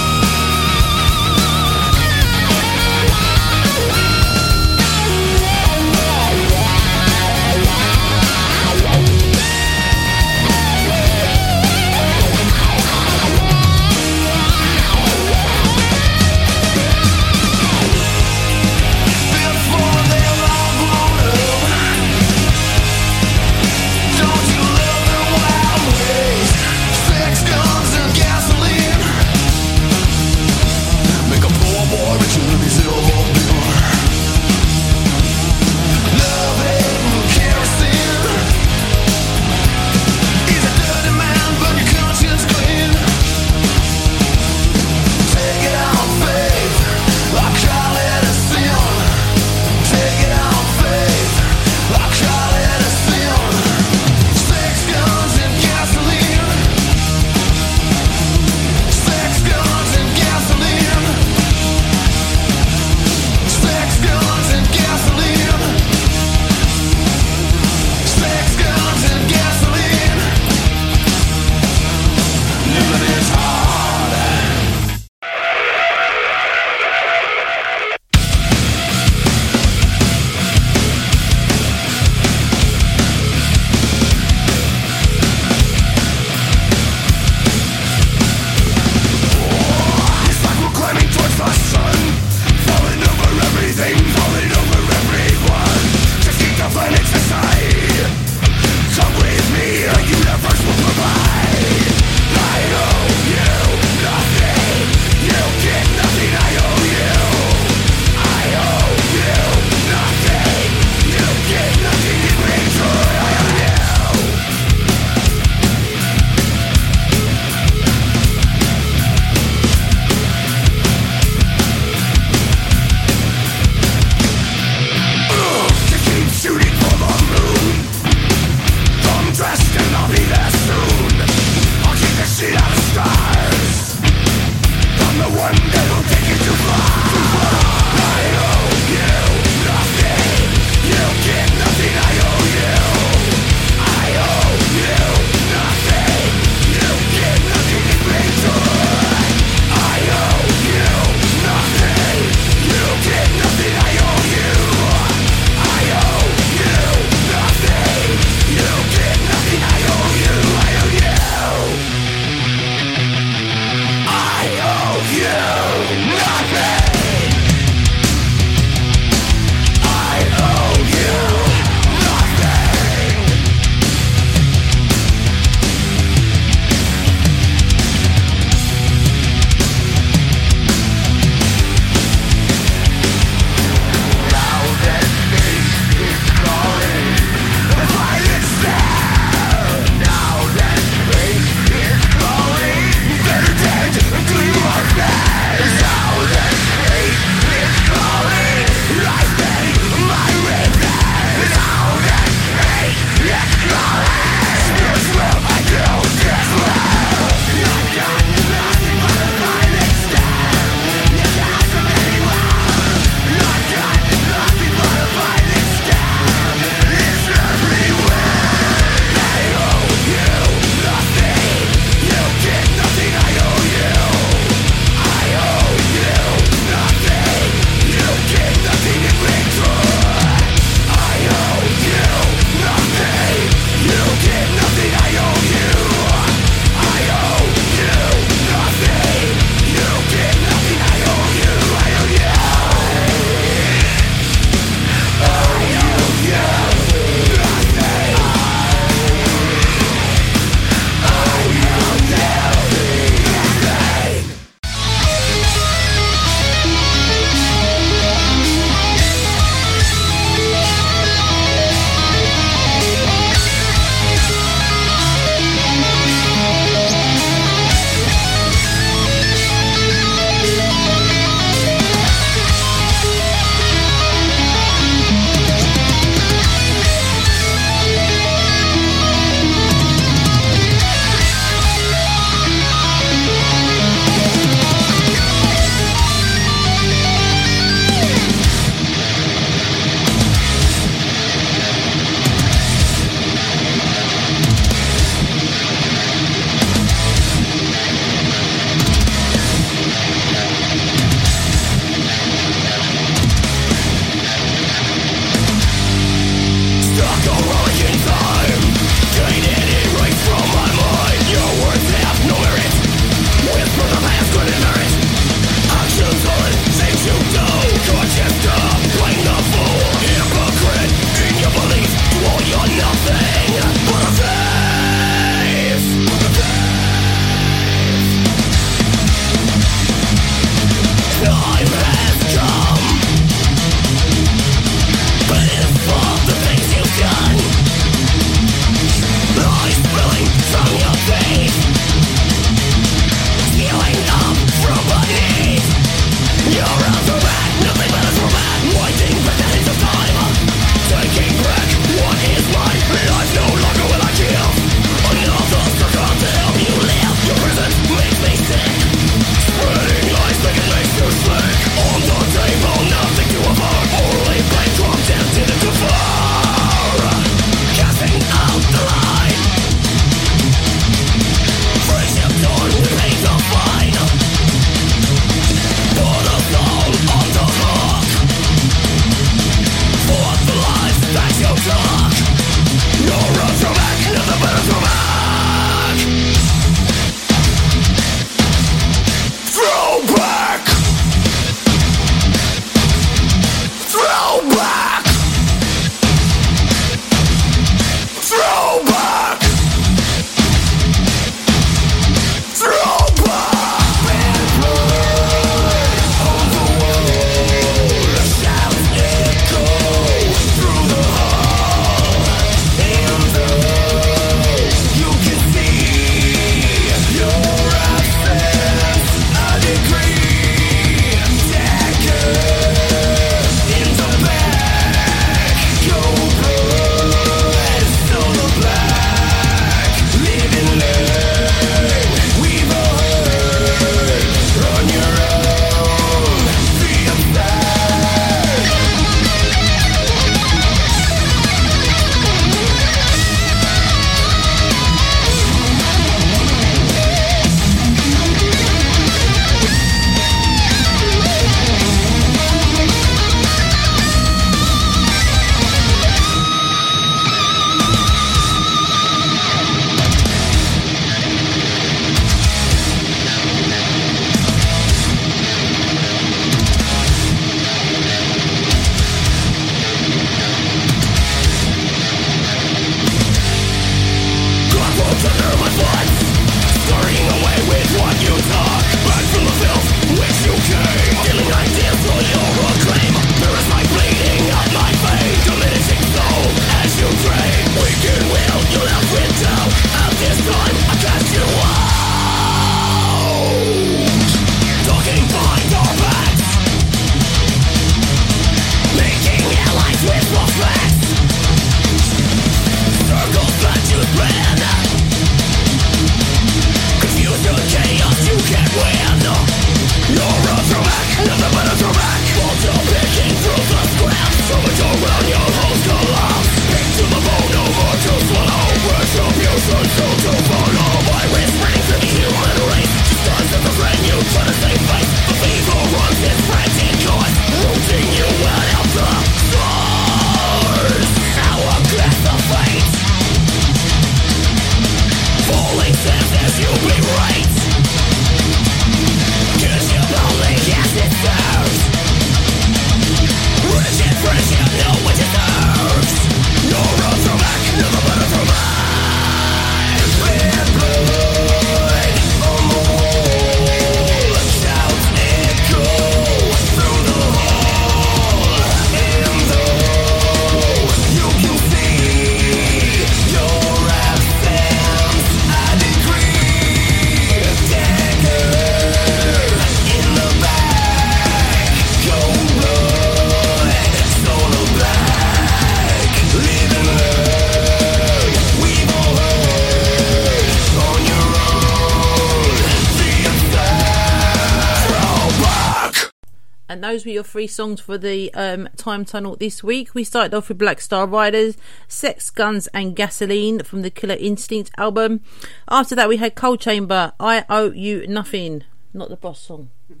Those 586.96 587.04
were 587.04 587.12
your 587.12 587.24
three 587.24 587.46
songs 587.46 587.82
for 587.82 587.98
the 587.98 588.32
um, 588.32 588.70
Time 588.78 589.04
Tunnel 589.04 589.36
this 589.36 589.62
week. 589.62 589.94
We 589.94 590.02
started 590.02 590.32
off 590.32 590.48
with 590.48 590.56
Black 590.56 590.80
Star 590.80 591.06
Riders, 591.06 591.58
Sex, 591.88 592.30
Guns, 592.30 592.68
and 592.68 592.96
Gasoline 592.96 593.62
from 593.64 593.82
the 593.82 593.90
Killer 593.90 594.16
Instinct 594.18 594.70
album. 594.78 595.20
After 595.68 595.94
that, 595.94 596.08
we 596.08 596.16
had 596.16 596.34
Coal 596.34 596.56
Chamber, 596.56 597.12
I 597.20 597.44
Owe 597.50 597.70
You 597.70 598.06
Nothing, 598.06 598.64
not 598.94 599.10
the 599.10 599.16
Bros 599.16 599.38
song. 599.38 599.68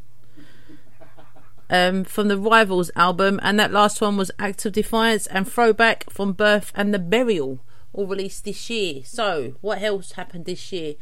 Um, 1.68 2.04
from 2.04 2.28
the 2.28 2.38
Rivals 2.38 2.90
album, 2.96 3.40
and 3.42 3.60
that 3.60 3.72
last 3.72 4.00
one 4.00 4.16
was 4.16 4.30
Act 4.38 4.64
of 4.64 4.72
Defiance 4.72 5.26
and 5.26 5.46
Throwback 5.46 6.08
from 6.08 6.32
Birth 6.32 6.72
and 6.76 6.94
the 6.94 6.98
Burial, 6.98 7.60
all 7.92 8.06
released 8.06 8.44
this 8.44 8.70
year. 8.70 9.02
So, 9.04 9.56
what 9.60 9.82
else 9.82 10.12
happened 10.12 10.46
this 10.46 10.72
year? 10.72 10.94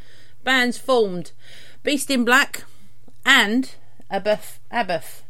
Bands 0.42 0.78
formed 0.78 1.32
Beast 1.82 2.10
in 2.10 2.24
Black 2.24 2.64
and 3.26 3.72
Abbath. 4.10 4.58
Abbath. 4.72 5.23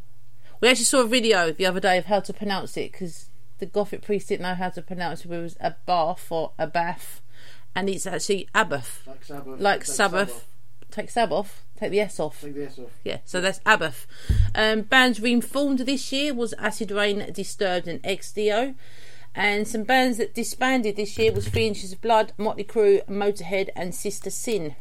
We 0.64 0.70
actually 0.70 0.86
saw 0.86 1.02
a 1.02 1.06
video 1.06 1.52
the 1.52 1.66
other 1.66 1.78
day 1.78 1.98
of 1.98 2.06
how 2.06 2.20
to 2.20 2.32
pronounce 2.32 2.78
it 2.78 2.90
because 2.90 3.28
the 3.58 3.66
Gothic 3.66 4.00
priest 4.00 4.30
didn't 4.30 4.44
know 4.44 4.54
how 4.54 4.70
to 4.70 4.80
pronounce 4.80 5.22
it. 5.22 5.30
It 5.30 5.38
was 5.38 5.58
a 5.60 5.76
bath 5.84 6.28
or 6.30 6.52
a 6.58 6.66
bath, 6.66 7.20
and 7.74 7.90
it's 7.90 8.06
actually 8.06 8.48
Abbath, 8.54 9.06
Like 9.06 9.22
Sabbath. 9.26 9.60
like 9.60 9.80
Take 9.80 9.94
Sabbath. 9.94 10.46
Take 10.90 11.10
Sabbath. 11.10 11.62
Take 11.78 11.90
the 11.90 12.00
S 12.00 12.18
off. 12.18 12.40
Take 12.40 12.54
the 12.54 12.64
S 12.64 12.78
off. 12.78 12.92
Yeah, 13.04 13.18
so 13.26 13.42
that's 13.42 13.58
Abbath. 13.66 14.06
Um, 14.54 14.80
bands 14.80 15.20
reformed 15.20 15.80
this 15.80 16.10
year 16.10 16.32
was 16.32 16.54
Acid 16.54 16.90
Reign, 16.90 17.30
Disturbed, 17.30 17.86
and 17.86 18.02
XDO. 18.02 18.74
And 19.34 19.68
some 19.68 19.82
bands 19.82 20.16
that 20.16 20.32
disbanded 20.32 20.96
this 20.96 21.18
year 21.18 21.30
was 21.30 21.46
Three 21.46 21.66
Inches 21.66 21.92
of 21.92 22.00
Blood, 22.00 22.32
Motley 22.38 22.64
Crue, 22.64 23.04
Motorhead, 23.04 23.68
and 23.76 23.94
Sister 23.94 24.30
Sin. 24.30 24.76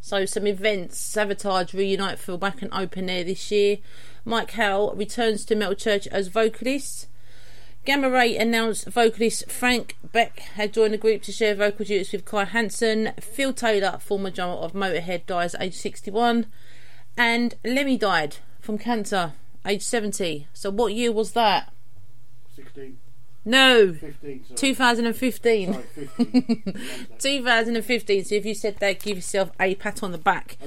So 0.00 0.24
some 0.24 0.46
events: 0.46 0.98
Savatage 0.98 1.72
reunite 1.72 2.18
for 2.18 2.38
Wacken 2.38 2.68
Open 2.72 3.10
Air 3.10 3.24
this 3.24 3.50
year. 3.50 3.78
Mike 4.28 4.50
Howe 4.52 4.92
returns 4.94 5.46
to 5.46 5.56
Metal 5.56 5.74
Church 5.74 6.06
as 6.08 6.28
vocalist. 6.28 7.06
Gamma 7.86 8.10
Ray 8.10 8.36
announced 8.36 8.86
vocalist 8.86 9.50
Frank 9.50 9.96
Beck 10.12 10.40
had 10.40 10.74
joined 10.74 10.92
the 10.92 10.98
group 10.98 11.22
to 11.22 11.32
share 11.32 11.54
vocal 11.54 11.86
duties 11.86 12.12
with 12.12 12.26
Kai 12.26 12.44
Hansen. 12.44 13.14
Phil 13.18 13.54
Taylor, 13.54 13.96
former 13.98 14.28
drummer 14.28 14.56
of 14.56 14.74
Motorhead, 14.74 15.24
dies 15.24 15.54
at 15.54 15.62
age 15.62 15.74
61. 15.76 16.44
And 17.16 17.54
Lemmy 17.64 17.96
died 17.96 18.36
from 18.60 18.76
cancer, 18.76 19.32
age 19.66 19.82
70. 19.82 20.46
So 20.52 20.70
what 20.70 20.92
year 20.92 21.10
was 21.10 21.32
that? 21.32 21.72
16. 22.54 22.98
No, 23.46 23.94
15, 23.94 24.44
sorry. 24.44 24.56
2015. 24.58 25.72
Sorry, 25.72 25.84
15. 25.94 26.62
2015. 27.18 28.24
So 28.26 28.34
if 28.34 28.44
you 28.44 28.54
said 28.54 28.76
that, 28.80 29.00
give 29.00 29.16
yourself 29.16 29.52
a 29.58 29.74
pat 29.76 30.02
on 30.02 30.12
the 30.12 30.18
back. 30.18 30.58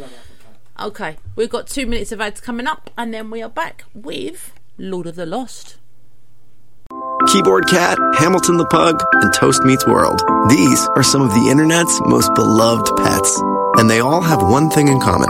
Okay, 0.82 1.18
we've 1.36 1.50
got 1.50 1.68
two 1.68 1.86
minutes 1.86 2.12
of 2.12 2.20
ads 2.20 2.42
coming 2.42 2.66
up, 2.66 2.90
and 2.98 3.14
then 3.14 3.30
we 3.30 3.44
are 3.44 3.50
back 3.50 3.84
with 3.94 4.52
Lord 4.80 5.06
of 5.06 5.16
the 5.16 5.28
Lost. 5.28 5.78
Keyboard 7.28 7.68
Cat, 7.68 8.00
Hamilton 8.18 8.58
the 8.58 8.66
Pug, 8.66 9.00
and 9.14 9.32
Toast 9.32 9.62
Meets 9.64 9.86
World. 9.86 10.24
These 10.50 10.88
are 10.96 11.04
some 11.04 11.22
of 11.22 11.30
the 11.36 11.50
internet's 11.52 12.02
most 12.06 12.34
beloved 12.34 12.90
pets. 12.98 13.40
And 13.78 13.88
they 13.88 14.00
all 14.00 14.22
have 14.22 14.42
one 14.42 14.72
thing 14.72 14.88
in 14.88 15.00
common. 15.00 15.30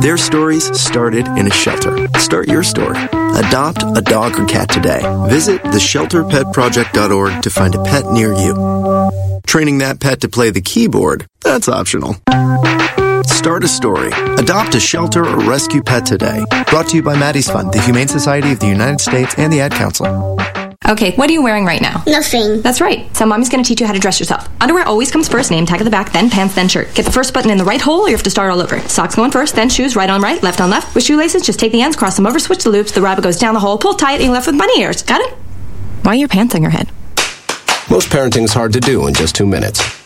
Their 0.00 0.16
stories 0.16 0.64
started 0.80 1.28
in 1.28 1.46
a 1.46 1.52
shelter. 1.52 2.08
Start 2.18 2.48
your 2.48 2.62
story. 2.62 2.96
Adopt 2.96 3.82
a 3.82 4.00
dog 4.00 4.40
or 4.40 4.46
cat 4.46 4.70
today. 4.70 5.02
Visit 5.28 5.60
theshelterpetproject.org 5.62 7.42
to 7.42 7.50
find 7.50 7.74
a 7.74 7.84
pet 7.84 8.06
near 8.06 8.32
you. 8.32 9.10
Training 9.46 9.78
that 9.78 10.00
pet 10.00 10.22
to 10.22 10.28
play 10.28 10.48
the 10.50 10.62
keyboard, 10.62 11.26
that's 11.42 11.68
optional. 11.68 12.16
Start 13.46 13.62
a 13.62 13.68
story. 13.68 14.10
Adopt 14.38 14.74
a 14.74 14.80
shelter 14.80 15.24
or 15.24 15.38
rescue 15.48 15.80
pet 15.80 16.04
today. 16.04 16.44
Brought 16.68 16.88
to 16.88 16.96
you 16.96 17.02
by 17.04 17.16
Maddie's 17.16 17.48
Fund, 17.48 17.72
the 17.72 17.80
Humane 17.80 18.08
Society 18.08 18.50
of 18.50 18.58
the 18.58 18.66
United 18.66 19.00
States, 19.00 19.36
and 19.38 19.52
the 19.52 19.60
Ad 19.60 19.70
Council. 19.70 20.36
Okay, 20.88 21.14
what 21.14 21.30
are 21.30 21.32
you 21.32 21.44
wearing 21.44 21.64
right 21.64 21.80
now? 21.80 22.02
Nothing. 22.08 22.60
That's 22.60 22.80
right. 22.80 23.06
So 23.16 23.24
mommy's 23.24 23.48
gonna 23.48 23.62
teach 23.62 23.80
you 23.80 23.86
how 23.86 23.92
to 23.92 24.00
dress 24.00 24.18
yourself. 24.18 24.48
Underwear 24.60 24.84
always 24.84 25.12
comes 25.12 25.28
first, 25.28 25.52
name 25.52 25.64
tag 25.64 25.80
at 25.80 25.84
the 25.84 25.92
back, 25.92 26.12
then 26.12 26.28
pants, 26.28 26.56
then 26.56 26.66
shirt. 26.66 26.92
Get 26.96 27.04
the 27.04 27.12
first 27.12 27.32
button 27.32 27.52
in 27.52 27.56
the 27.56 27.64
right 27.64 27.80
hole 27.80 28.00
or 28.00 28.08
you 28.08 28.16
have 28.16 28.24
to 28.24 28.30
start 28.30 28.50
all 28.50 28.60
over. 28.60 28.80
Socks 28.88 29.14
going 29.14 29.30
first, 29.30 29.54
then 29.54 29.68
shoes, 29.68 29.94
right 29.94 30.10
on 30.10 30.20
right, 30.20 30.42
left 30.42 30.60
on 30.60 30.68
left. 30.68 30.92
With 30.96 31.04
shoelaces, 31.04 31.42
just 31.42 31.60
take 31.60 31.70
the 31.70 31.82
ends, 31.82 31.96
cross 31.96 32.16
them 32.16 32.26
over, 32.26 32.40
switch 32.40 32.64
the 32.64 32.70
loops, 32.70 32.90
the 32.90 33.00
rabbit 33.00 33.22
goes 33.22 33.38
down 33.38 33.54
the 33.54 33.60
hole, 33.60 33.78
pull 33.78 33.94
tight, 33.94 34.14
and 34.14 34.24
you're 34.24 34.32
left 34.32 34.48
with 34.48 34.58
bunny 34.58 34.80
ears. 34.80 35.04
Got 35.04 35.20
it? 35.20 35.32
Why 36.02 36.14
are 36.14 36.16
your 36.16 36.26
pants 36.26 36.56
on 36.56 36.62
your 36.62 36.72
head? 36.72 36.88
Most 37.88 38.08
parenting 38.08 38.42
is 38.42 38.52
hard 38.52 38.72
to 38.72 38.80
do 38.80 39.06
in 39.06 39.14
just 39.14 39.36
two 39.36 39.46
minutes. 39.46 40.05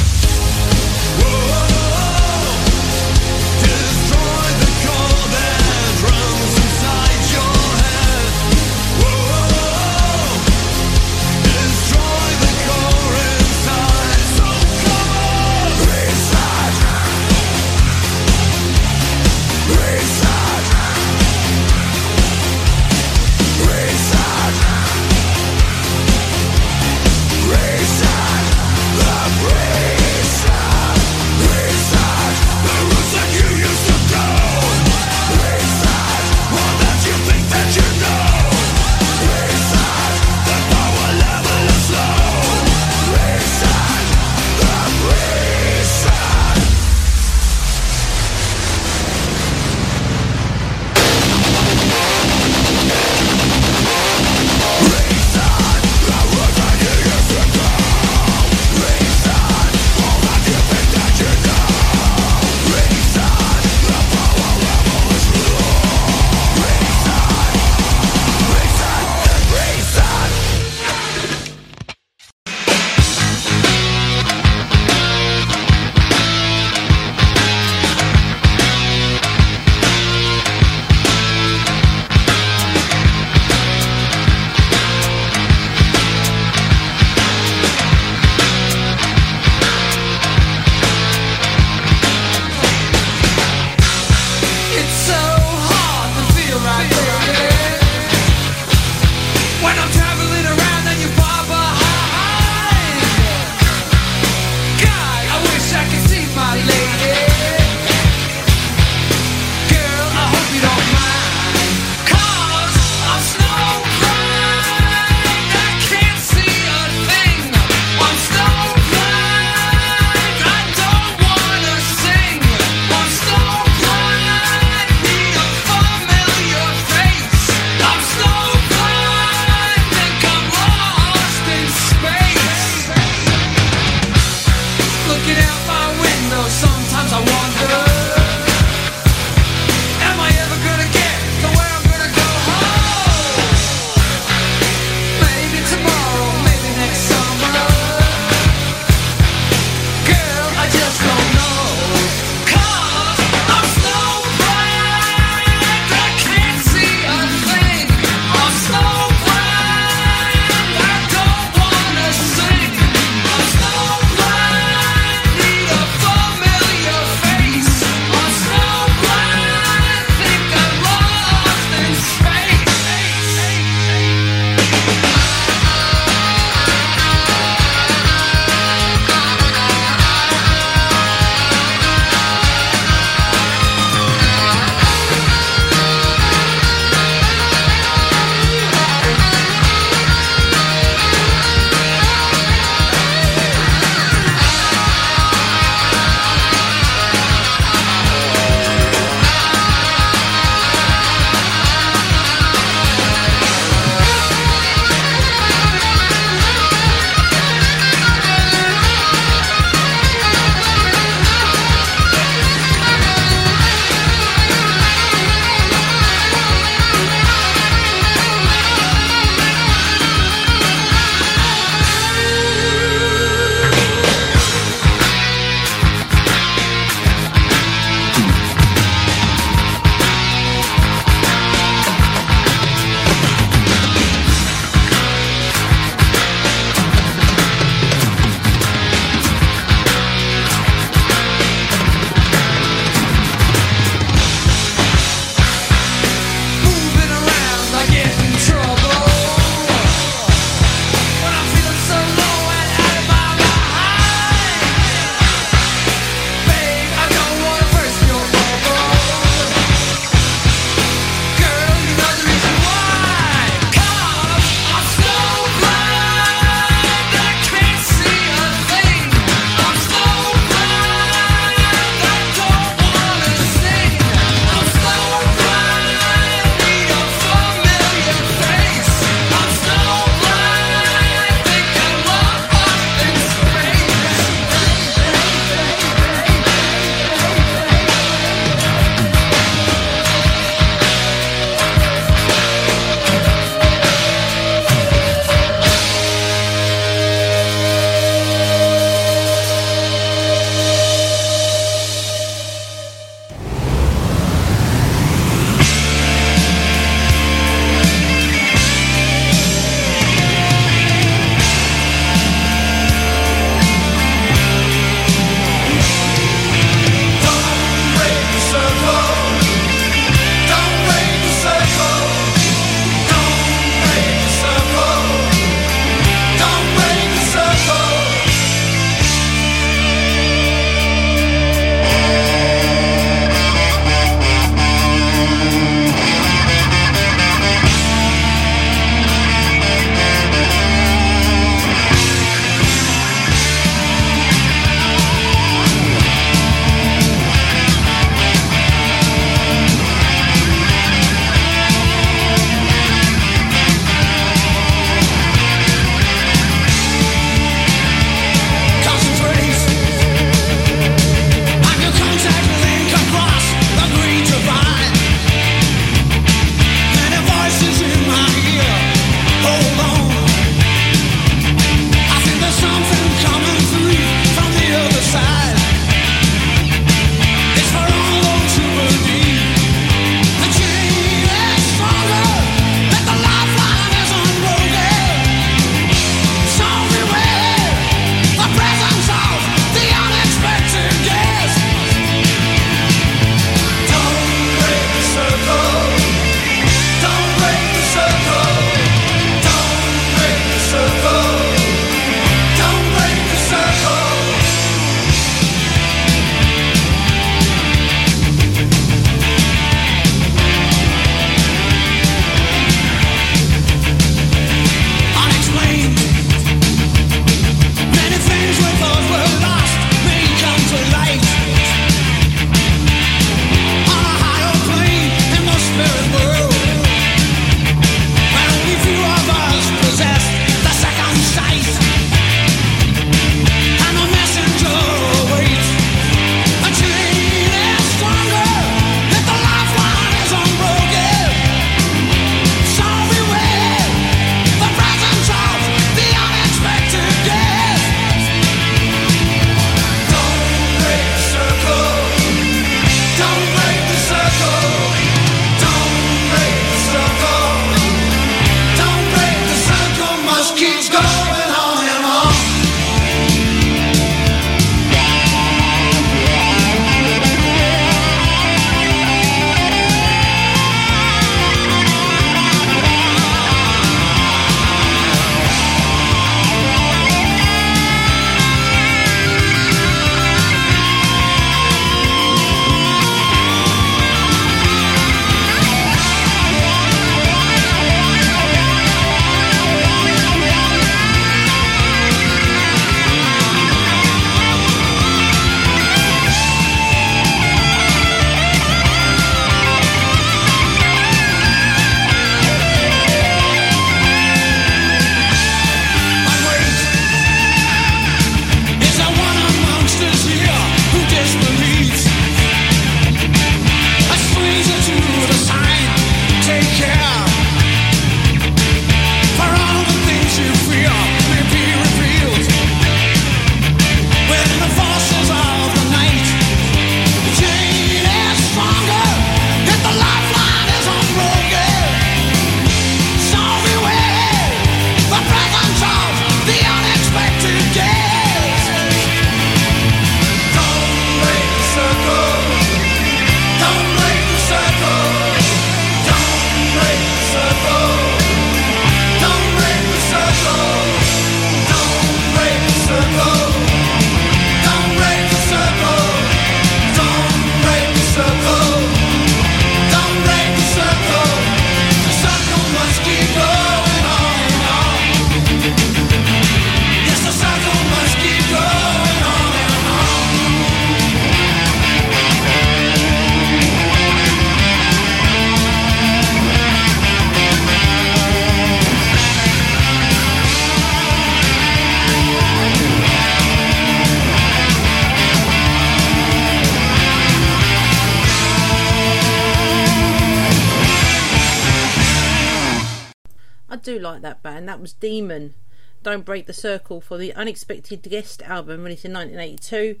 Was 594.80 594.92
Demon. 594.92 595.54
Don't 596.02 596.24
Break 596.24 596.46
the 596.46 596.52
Circle 596.52 597.00
for 597.00 597.18
the 597.18 597.34
Unexpected 597.34 598.02
Guest 598.02 598.42
album 598.42 598.84
released 598.84 599.04
in 599.04 599.12
1982. 599.12 600.00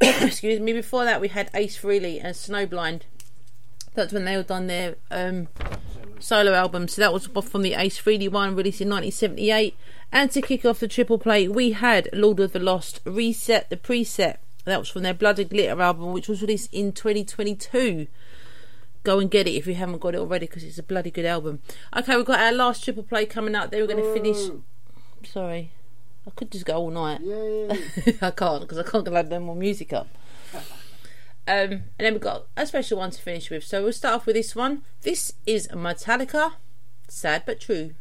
Excuse 0.26 0.60
me. 0.60 0.72
Before 0.72 1.04
that, 1.04 1.20
we 1.20 1.28
had 1.28 1.50
Ace 1.54 1.78
Frehley 1.78 2.18
and 2.22 2.34
Snowblind. 2.34 3.02
That's 3.94 4.12
when 4.12 4.24
they 4.24 4.36
all 4.36 4.42
done 4.42 4.68
their 4.68 4.96
um, 5.10 5.48
solo 6.18 6.54
album. 6.54 6.88
So 6.88 7.02
that 7.02 7.12
was 7.12 7.26
from 7.26 7.62
the 7.62 7.74
Ace 7.74 8.00
Frehley 8.00 8.30
one, 8.30 8.54
released 8.54 8.80
in 8.80 8.88
1978. 8.88 9.76
And 10.10 10.30
to 10.30 10.40
kick 10.40 10.64
off 10.64 10.80
the 10.80 10.88
triple 10.88 11.18
play, 11.18 11.48
we 11.48 11.72
had 11.72 12.08
Lord 12.12 12.40
of 12.40 12.52
the 12.52 12.58
Lost 12.58 13.00
Reset 13.04 13.68
the 13.68 13.76
Preset. 13.76 14.38
That 14.64 14.78
was 14.78 14.88
from 14.88 15.02
their 15.02 15.14
Blood 15.14 15.38
and 15.38 15.50
Glitter 15.50 15.80
album, 15.80 16.12
which 16.12 16.28
was 16.28 16.42
released 16.42 16.72
in 16.72 16.92
2022. 16.92 18.06
Go 19.08 19.20
and 19.20 19.30
get 19.30 19.48
it 19.48 19.52
if 19.52 19.66
you 19.66 19.72
haven't 19.72 20.00
got 20.00 20.14
it 20.14 20.18
already, 20.18 20.44
because 20.44 20.62
it's 20.62 20.76
a 20.76 20.82
bloody 20.82 21.10
good 21.10 21.24
album. 21.24 21.62
Okay, 21.96 22.14
we've 22.14 22.26
got 22.26 22.40
our 22.40 22.52
last 22.52 22.84
triple 22.84 23.02
play 23.02 23.24
coming 23.24 23.54
up. 23.54 23.70
Then 23.70 23.80
we're 23.80 23.86
going 23.86 24.04
to 24.04 24.12
finish. 24.12 24.50
Sorry, 25.24 25.72
I 26.26 26.30
could 26.36 26.50
just 26.50 26.66
go 26.66 26.76
all 26.76 26.90
night. 26.90 27.22
I 28.20 28.30
can't 28.32 28.60
because 28.60 28.76
I 28.76 28.82
can't 28.82 29.06
get 29.06 29.28
no 29.30 29.40
more 29.40 29.56
music 29.56 29.94
up. 29.94 30.08
Um, 30.52 30.60
and 31.46 31.84
then 31.96 32.12
we've 32.12 32.20
got 32.20 32.48
a 32.54 32.66
special 32.66 32.98
one 32.98 33.10
to 33.10 33.22
finish 33.22 33.48
with. 33.48 33.64
So 33.64 33.82
we'll 33.82 33.94
start 33.94 34.16
off 34.16 34.26
with 34.26 34.36
this 34.36 34.54
one. 34.54 34.82
This 35.00 35.32
is 35.46 35.68
Metallica, 35.68 36.52
Sad 37.08 37.44
But 37.46 37.60
True. 37.60 37.94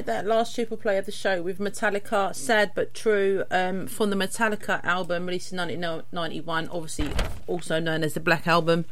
Started 0.00 0.24
that 0.24 0.34
last 0.34 0.54
triple 0.54 0.78
play 0.78 0.96
of 0.96 1.04
the 1.04 1.12
show 1.12 1.42
with 1.42 1.58
Metallica, 1.58 2.34
Sad 2.34 2.72
But 2.74 2.94
True, 2.94 3.44
um, 3.50 3.86
from 3.86 4.08
the 4.08 4.16
Metallica 4.16 4.82
album 4.82 5.26
released 5.26 5.52
in 5.52 5.58
1991, 5.58 6.68
obviously 6.68 7.10
also 7.46 7.78
known 7.80 8.02
as 8.02 8.14
the 8.14 8.20
Black 8.20 8.46
Album, 8.46 8.86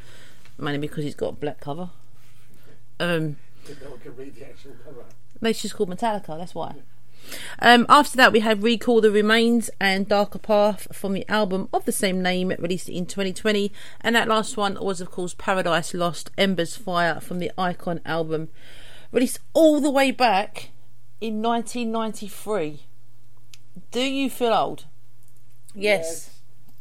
mainly 0.58 0.78
because 0.80 1.06
it's 1.06 1.14
got 1.14 1.28
a 1.28 1.32
black 1.32 1.60
cover. 1.60 1.88
Um, 3.00 3.36
No 3.82 3.90
one 3.90 4.00
can 4.00 4.16
read 4.16 4.34
the 4.34 4.48
actual 4.50 4.72
cover. 4.84 5.04
it's 5.42 5.62
just 5.62 5.74
called 5.74 5.88
Metallica, 5.88 6.36
that's 6.38 6.54
why. 6.54 6.74
Um, 7.60 7.86
after 7.88 8.16
that, 8.18 8.32
we 8.32 8.40
had 8.40 8.62
Recall 8.62 9.00
the 9.00 9.10
Remains 9.10 9.70
and 9.80 10.06
Darker 10.06 10.38
Path 10.38 10.88
from 10.92 11.14
the 11.14 11.26
album 11.28 11.70
of 11.72 11.86
the 11.86 11.92
same 11.92 12.22
name, 12.22 12.52
released 12.58 12.90
in 12.90 13.06
2020. 13.06 13.72
And 14.02 14.14
that 14.14 14.28
last 14.28 14.58
one 14.58 14.76
was, 14.78 15.00
of 15.00 15.10
course, 15.10 15.34
Paradise 15.38 15.94
Lost 15.94 16.30
Embers 16.36 16.76
Fire 16.76 17.18
from 17.20 17.38
the 17.38 17.50
Icon 17.56 18.00
album, 18.04 18.50
released 19.10 19.38
all 19.54 19.80
the 19.80 19.90
way 19.90 20.10
back 20.10 20.70
in 21.20 21.42
1993. 21.42 22.84
Do 23.90 24.00
you 24.00 24.28
feel 24.30 24.52
old? 24.52 24.84
Yes. 25.74 26.38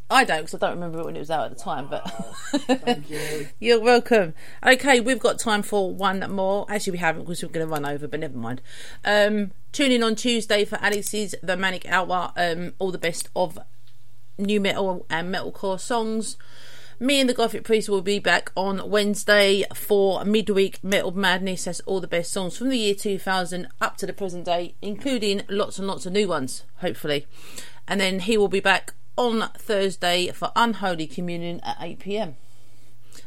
I 0.09 0.23
don't 0.23 0.37
because 0.39 0.53
I 0.53 0.57
don't 0.59 0.75
remember 0.75 0.99
it 0.99 1.05
when 1.05 1.15
it 1.17 1.19
was 1.19 1.29
out 1.29 1.51
at 1.51 1.57
the 1.57 1.61
time, 1.61 1.87
but 1.89 2.03
Thank 2.51 3.09
you. 3.09 3.47
you're 3.59 3.81
welcome. 3.81 4.33
Okay, 4.65 5.01
we've 5.01 5.19
got 5.19 5.37
time 5.37 5.61
for 5.61 5.93
one 5.93 6.19
more. 6.31 6.65
Actually, 6.69 6.91
we 6.91 6.97
haven't 6.99 7.23
because 7.23 7.43
we're 7.43 7.49
going 7.49 7.67
to 7.67 7.71
run 7.71 7.85
over, 7.85 8.07
but 8.07 8.21
never 8.21 8.37
mind. 8.37 8.61
Um, 9.03 9.51
tune 9.73 9.91
in 9.91 10.03
on 10.03 10.15
Tuesday 10.15 10.63
for 10.63 10.77
Alex's 10.81 11.35
The 11.43 11.57
Manic 11.57 11.85
Hour. 11.89 12.31
Um, 12.37 12.73
all 12.79 12.91
the 12.91 12.97
best 12.97 13.29
of 13.35 13.59
nu 14.37 14.61
metal 14.61 15.05
and 15.09 15.33
metalcore 15.33 15.79
songs. 15.79 16.37
Me 16.99 17.19
and 17.19 17.29
the 17.29 17.33
Gothic 17.35 17.63
Priest 17.63 17.89
will 17.89 18.01
be 18.01 18.17
back 18.17 18.51
on 18.55 18.89
Wednesday 18.89 19.63
for 19.75 20.25
midweek 20.25 20.83
Metal 20.83 21.11
Madness. 21.11 21.65
That's 21.65 21.79
all 21.81 22.01
the 22.01 22.07
best 22.07 22.31
songs 22.31 22.57
from 22.57 22.69
the 22.69 22.77
year 22.79 22.95
2000 22.95 23.67
up 23.79 23.97
to 23.97 24.07
the 24.07 24.13
present 24.13 24.45
day, 24.45 24.73
including 24.81 25.43
lots 25.47 25.77
and 25.77 25.87
lots 25.87 26.07
of 26.07 26.13
new 26.13 26.27
ones, 26.27 26.63
hopefully. 26.77 27.27
And 27.87 28.01
then 28.01 28.21
he 28.21 28.35
will 28.35 28.47
be 28.47 28.61
back 28.61 28.95
on 29.15 29.47
Thursday 29.59 30.31
for 30.31 30.51
Unholy 30.55 31.05
Communion 31.05 31.59
at 31.59 31.77
8 31.79 31.99
pm. 31.99 32.35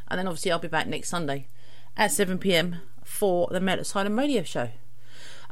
And 0.09 0.19
then 0.19 0.27
obviously 0.27 0.51
I'll 0.51 0.59
be 0.59 0.67
back 0.67 0.89
next 0.89 1.09
Sunday 1.09 1.47
at 1.97 2.11
7 2.11 2.39
pm 2.39 2.81
for 3.05 3.47
the 3.53 3.61
Metal 3.61 3.83
Asylum 3.83 4.19
radio 4.19 4.43
show. 4.43 4.71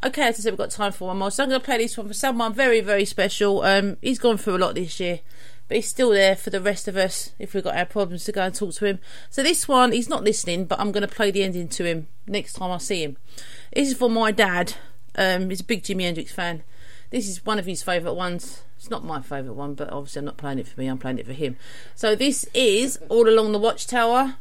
Okay, 0.05 0.23
as 0.23 0.41
I 0.41 0.43
said, 0.43 0.53
we've 0.53 0.59
got 0.59 0.71
time 0.71 0.91
for 0.91 1.07
one 1.07 1.19
more. 1.19 1.31
So 1.31 1.45
I'm 1.45 1.51
going 1.51 1.61
to 1.61 1.65
play 1.65 1.79
this 1.79 1.97
one 1.97 2.09
for 2.09 2.15
someone 2.15 2.53
very, 2.53 2.81
very 2.81 3.05
special. 3.05 3.63
Um, 3.63 3.97
he's 4.03 4.19
gone 4.19 4.39
through 4.39 4.57
a 4.57 4.59
lot 4.59 4.75
this 4.75 4.99
year, 4.99 5.21
but 5.69 5.77
he's 5.77 5.89
still 5.89 6.11
there 6.11 6.35
for 6.35 6.51
the 6.51 6.61
rest 6.61 6.89
of 6.89 6.97
us 6.97 7.33
if 7.39 7.55
we've 7.55 7.63
got 7.63 7.77
our 7.77 7.85
problems 7.85 8.25
to 8.25 8.33
go 8.33 8.43
and 8.43 8.55
talk 8.55 8.75
to 8.75 8.87
him. 8.87 8.99
So 9.31 9.43
this 9.43 9.69
one, 9.69 9.93
he's 9.93 10.09
not 10.09 10.25
listening, 10.25 10.65
but 10.65 10.81
I'm 10.81 10.93
going 10.93 11.07
to 11.07 11.15
play 11.15 11.31
the 11.31 11.43
ending 11.43 11.69
to 11.69 11.85
him 11.85 12.09
next 12.27 12.55
time 12.55 12.71
I 12.71 12.79
see 12.79 13.03
him. 13.03 13.17
This 13.75 13.89
is 13.89 13.97
for 13.97 14.11
my 14.11 14.33
dad. 14.33 14.75
Um, 15.15 15.51
he's 15.51 15.61
a 15.61 15.65
big 15.65 15.83
Jimi 15.83 16.03
Hendrix 16.03 16.33
fan. 16.33 16.63
This 17.11 17.29
is 17.29 17.45
one 17.45 17.59
of 17.59 17.67
his 17.67 17.83
favourite 17.83 18.17
ones. 18.17 18.63
It's 18.77 18.91
not 18.91 19.05
my 19.05 19.21
favourite 19.21 19.57
one, 19.57 19.75
but 19.75 19.93
obviously 19.93 20.21
I'm 20.21 20.27
not 20.27 20.37
playing 20.37 20.59
it 20.59 20.69
for 20.69 20.81
me, 20.81 20.87
I'm 20.87 20.99
playing 20.99 21.19
it 21.19 21.27
for 21.27 21.33
him. 21.33 21.57
So 21.95 22.15
this 22.15 22.45
is 22.55 22.99
All 23.09 23.29
Along 23.29 23.53
the 23.53 23.59
Watchtower 23.59 24.37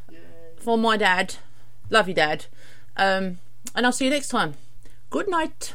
for 0.56 0.78
my 0.78 0.96
dad. 0.96 1.36
Love 1.90 2.08
you, 2.08 2.14
Dad. 2.14 2.46
Um, 2.96 3.38
and 3.74 3.86
I'll 3.86 3.92
see 3.92 4.04
you 4.04 4.10
next 4.10 4.28
time. 4.28 4.54
Good 5.10 5.28
night. 5.28 5.74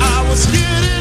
i 0.00 0.28
was 0.28 0.46
getting 0.46 0.91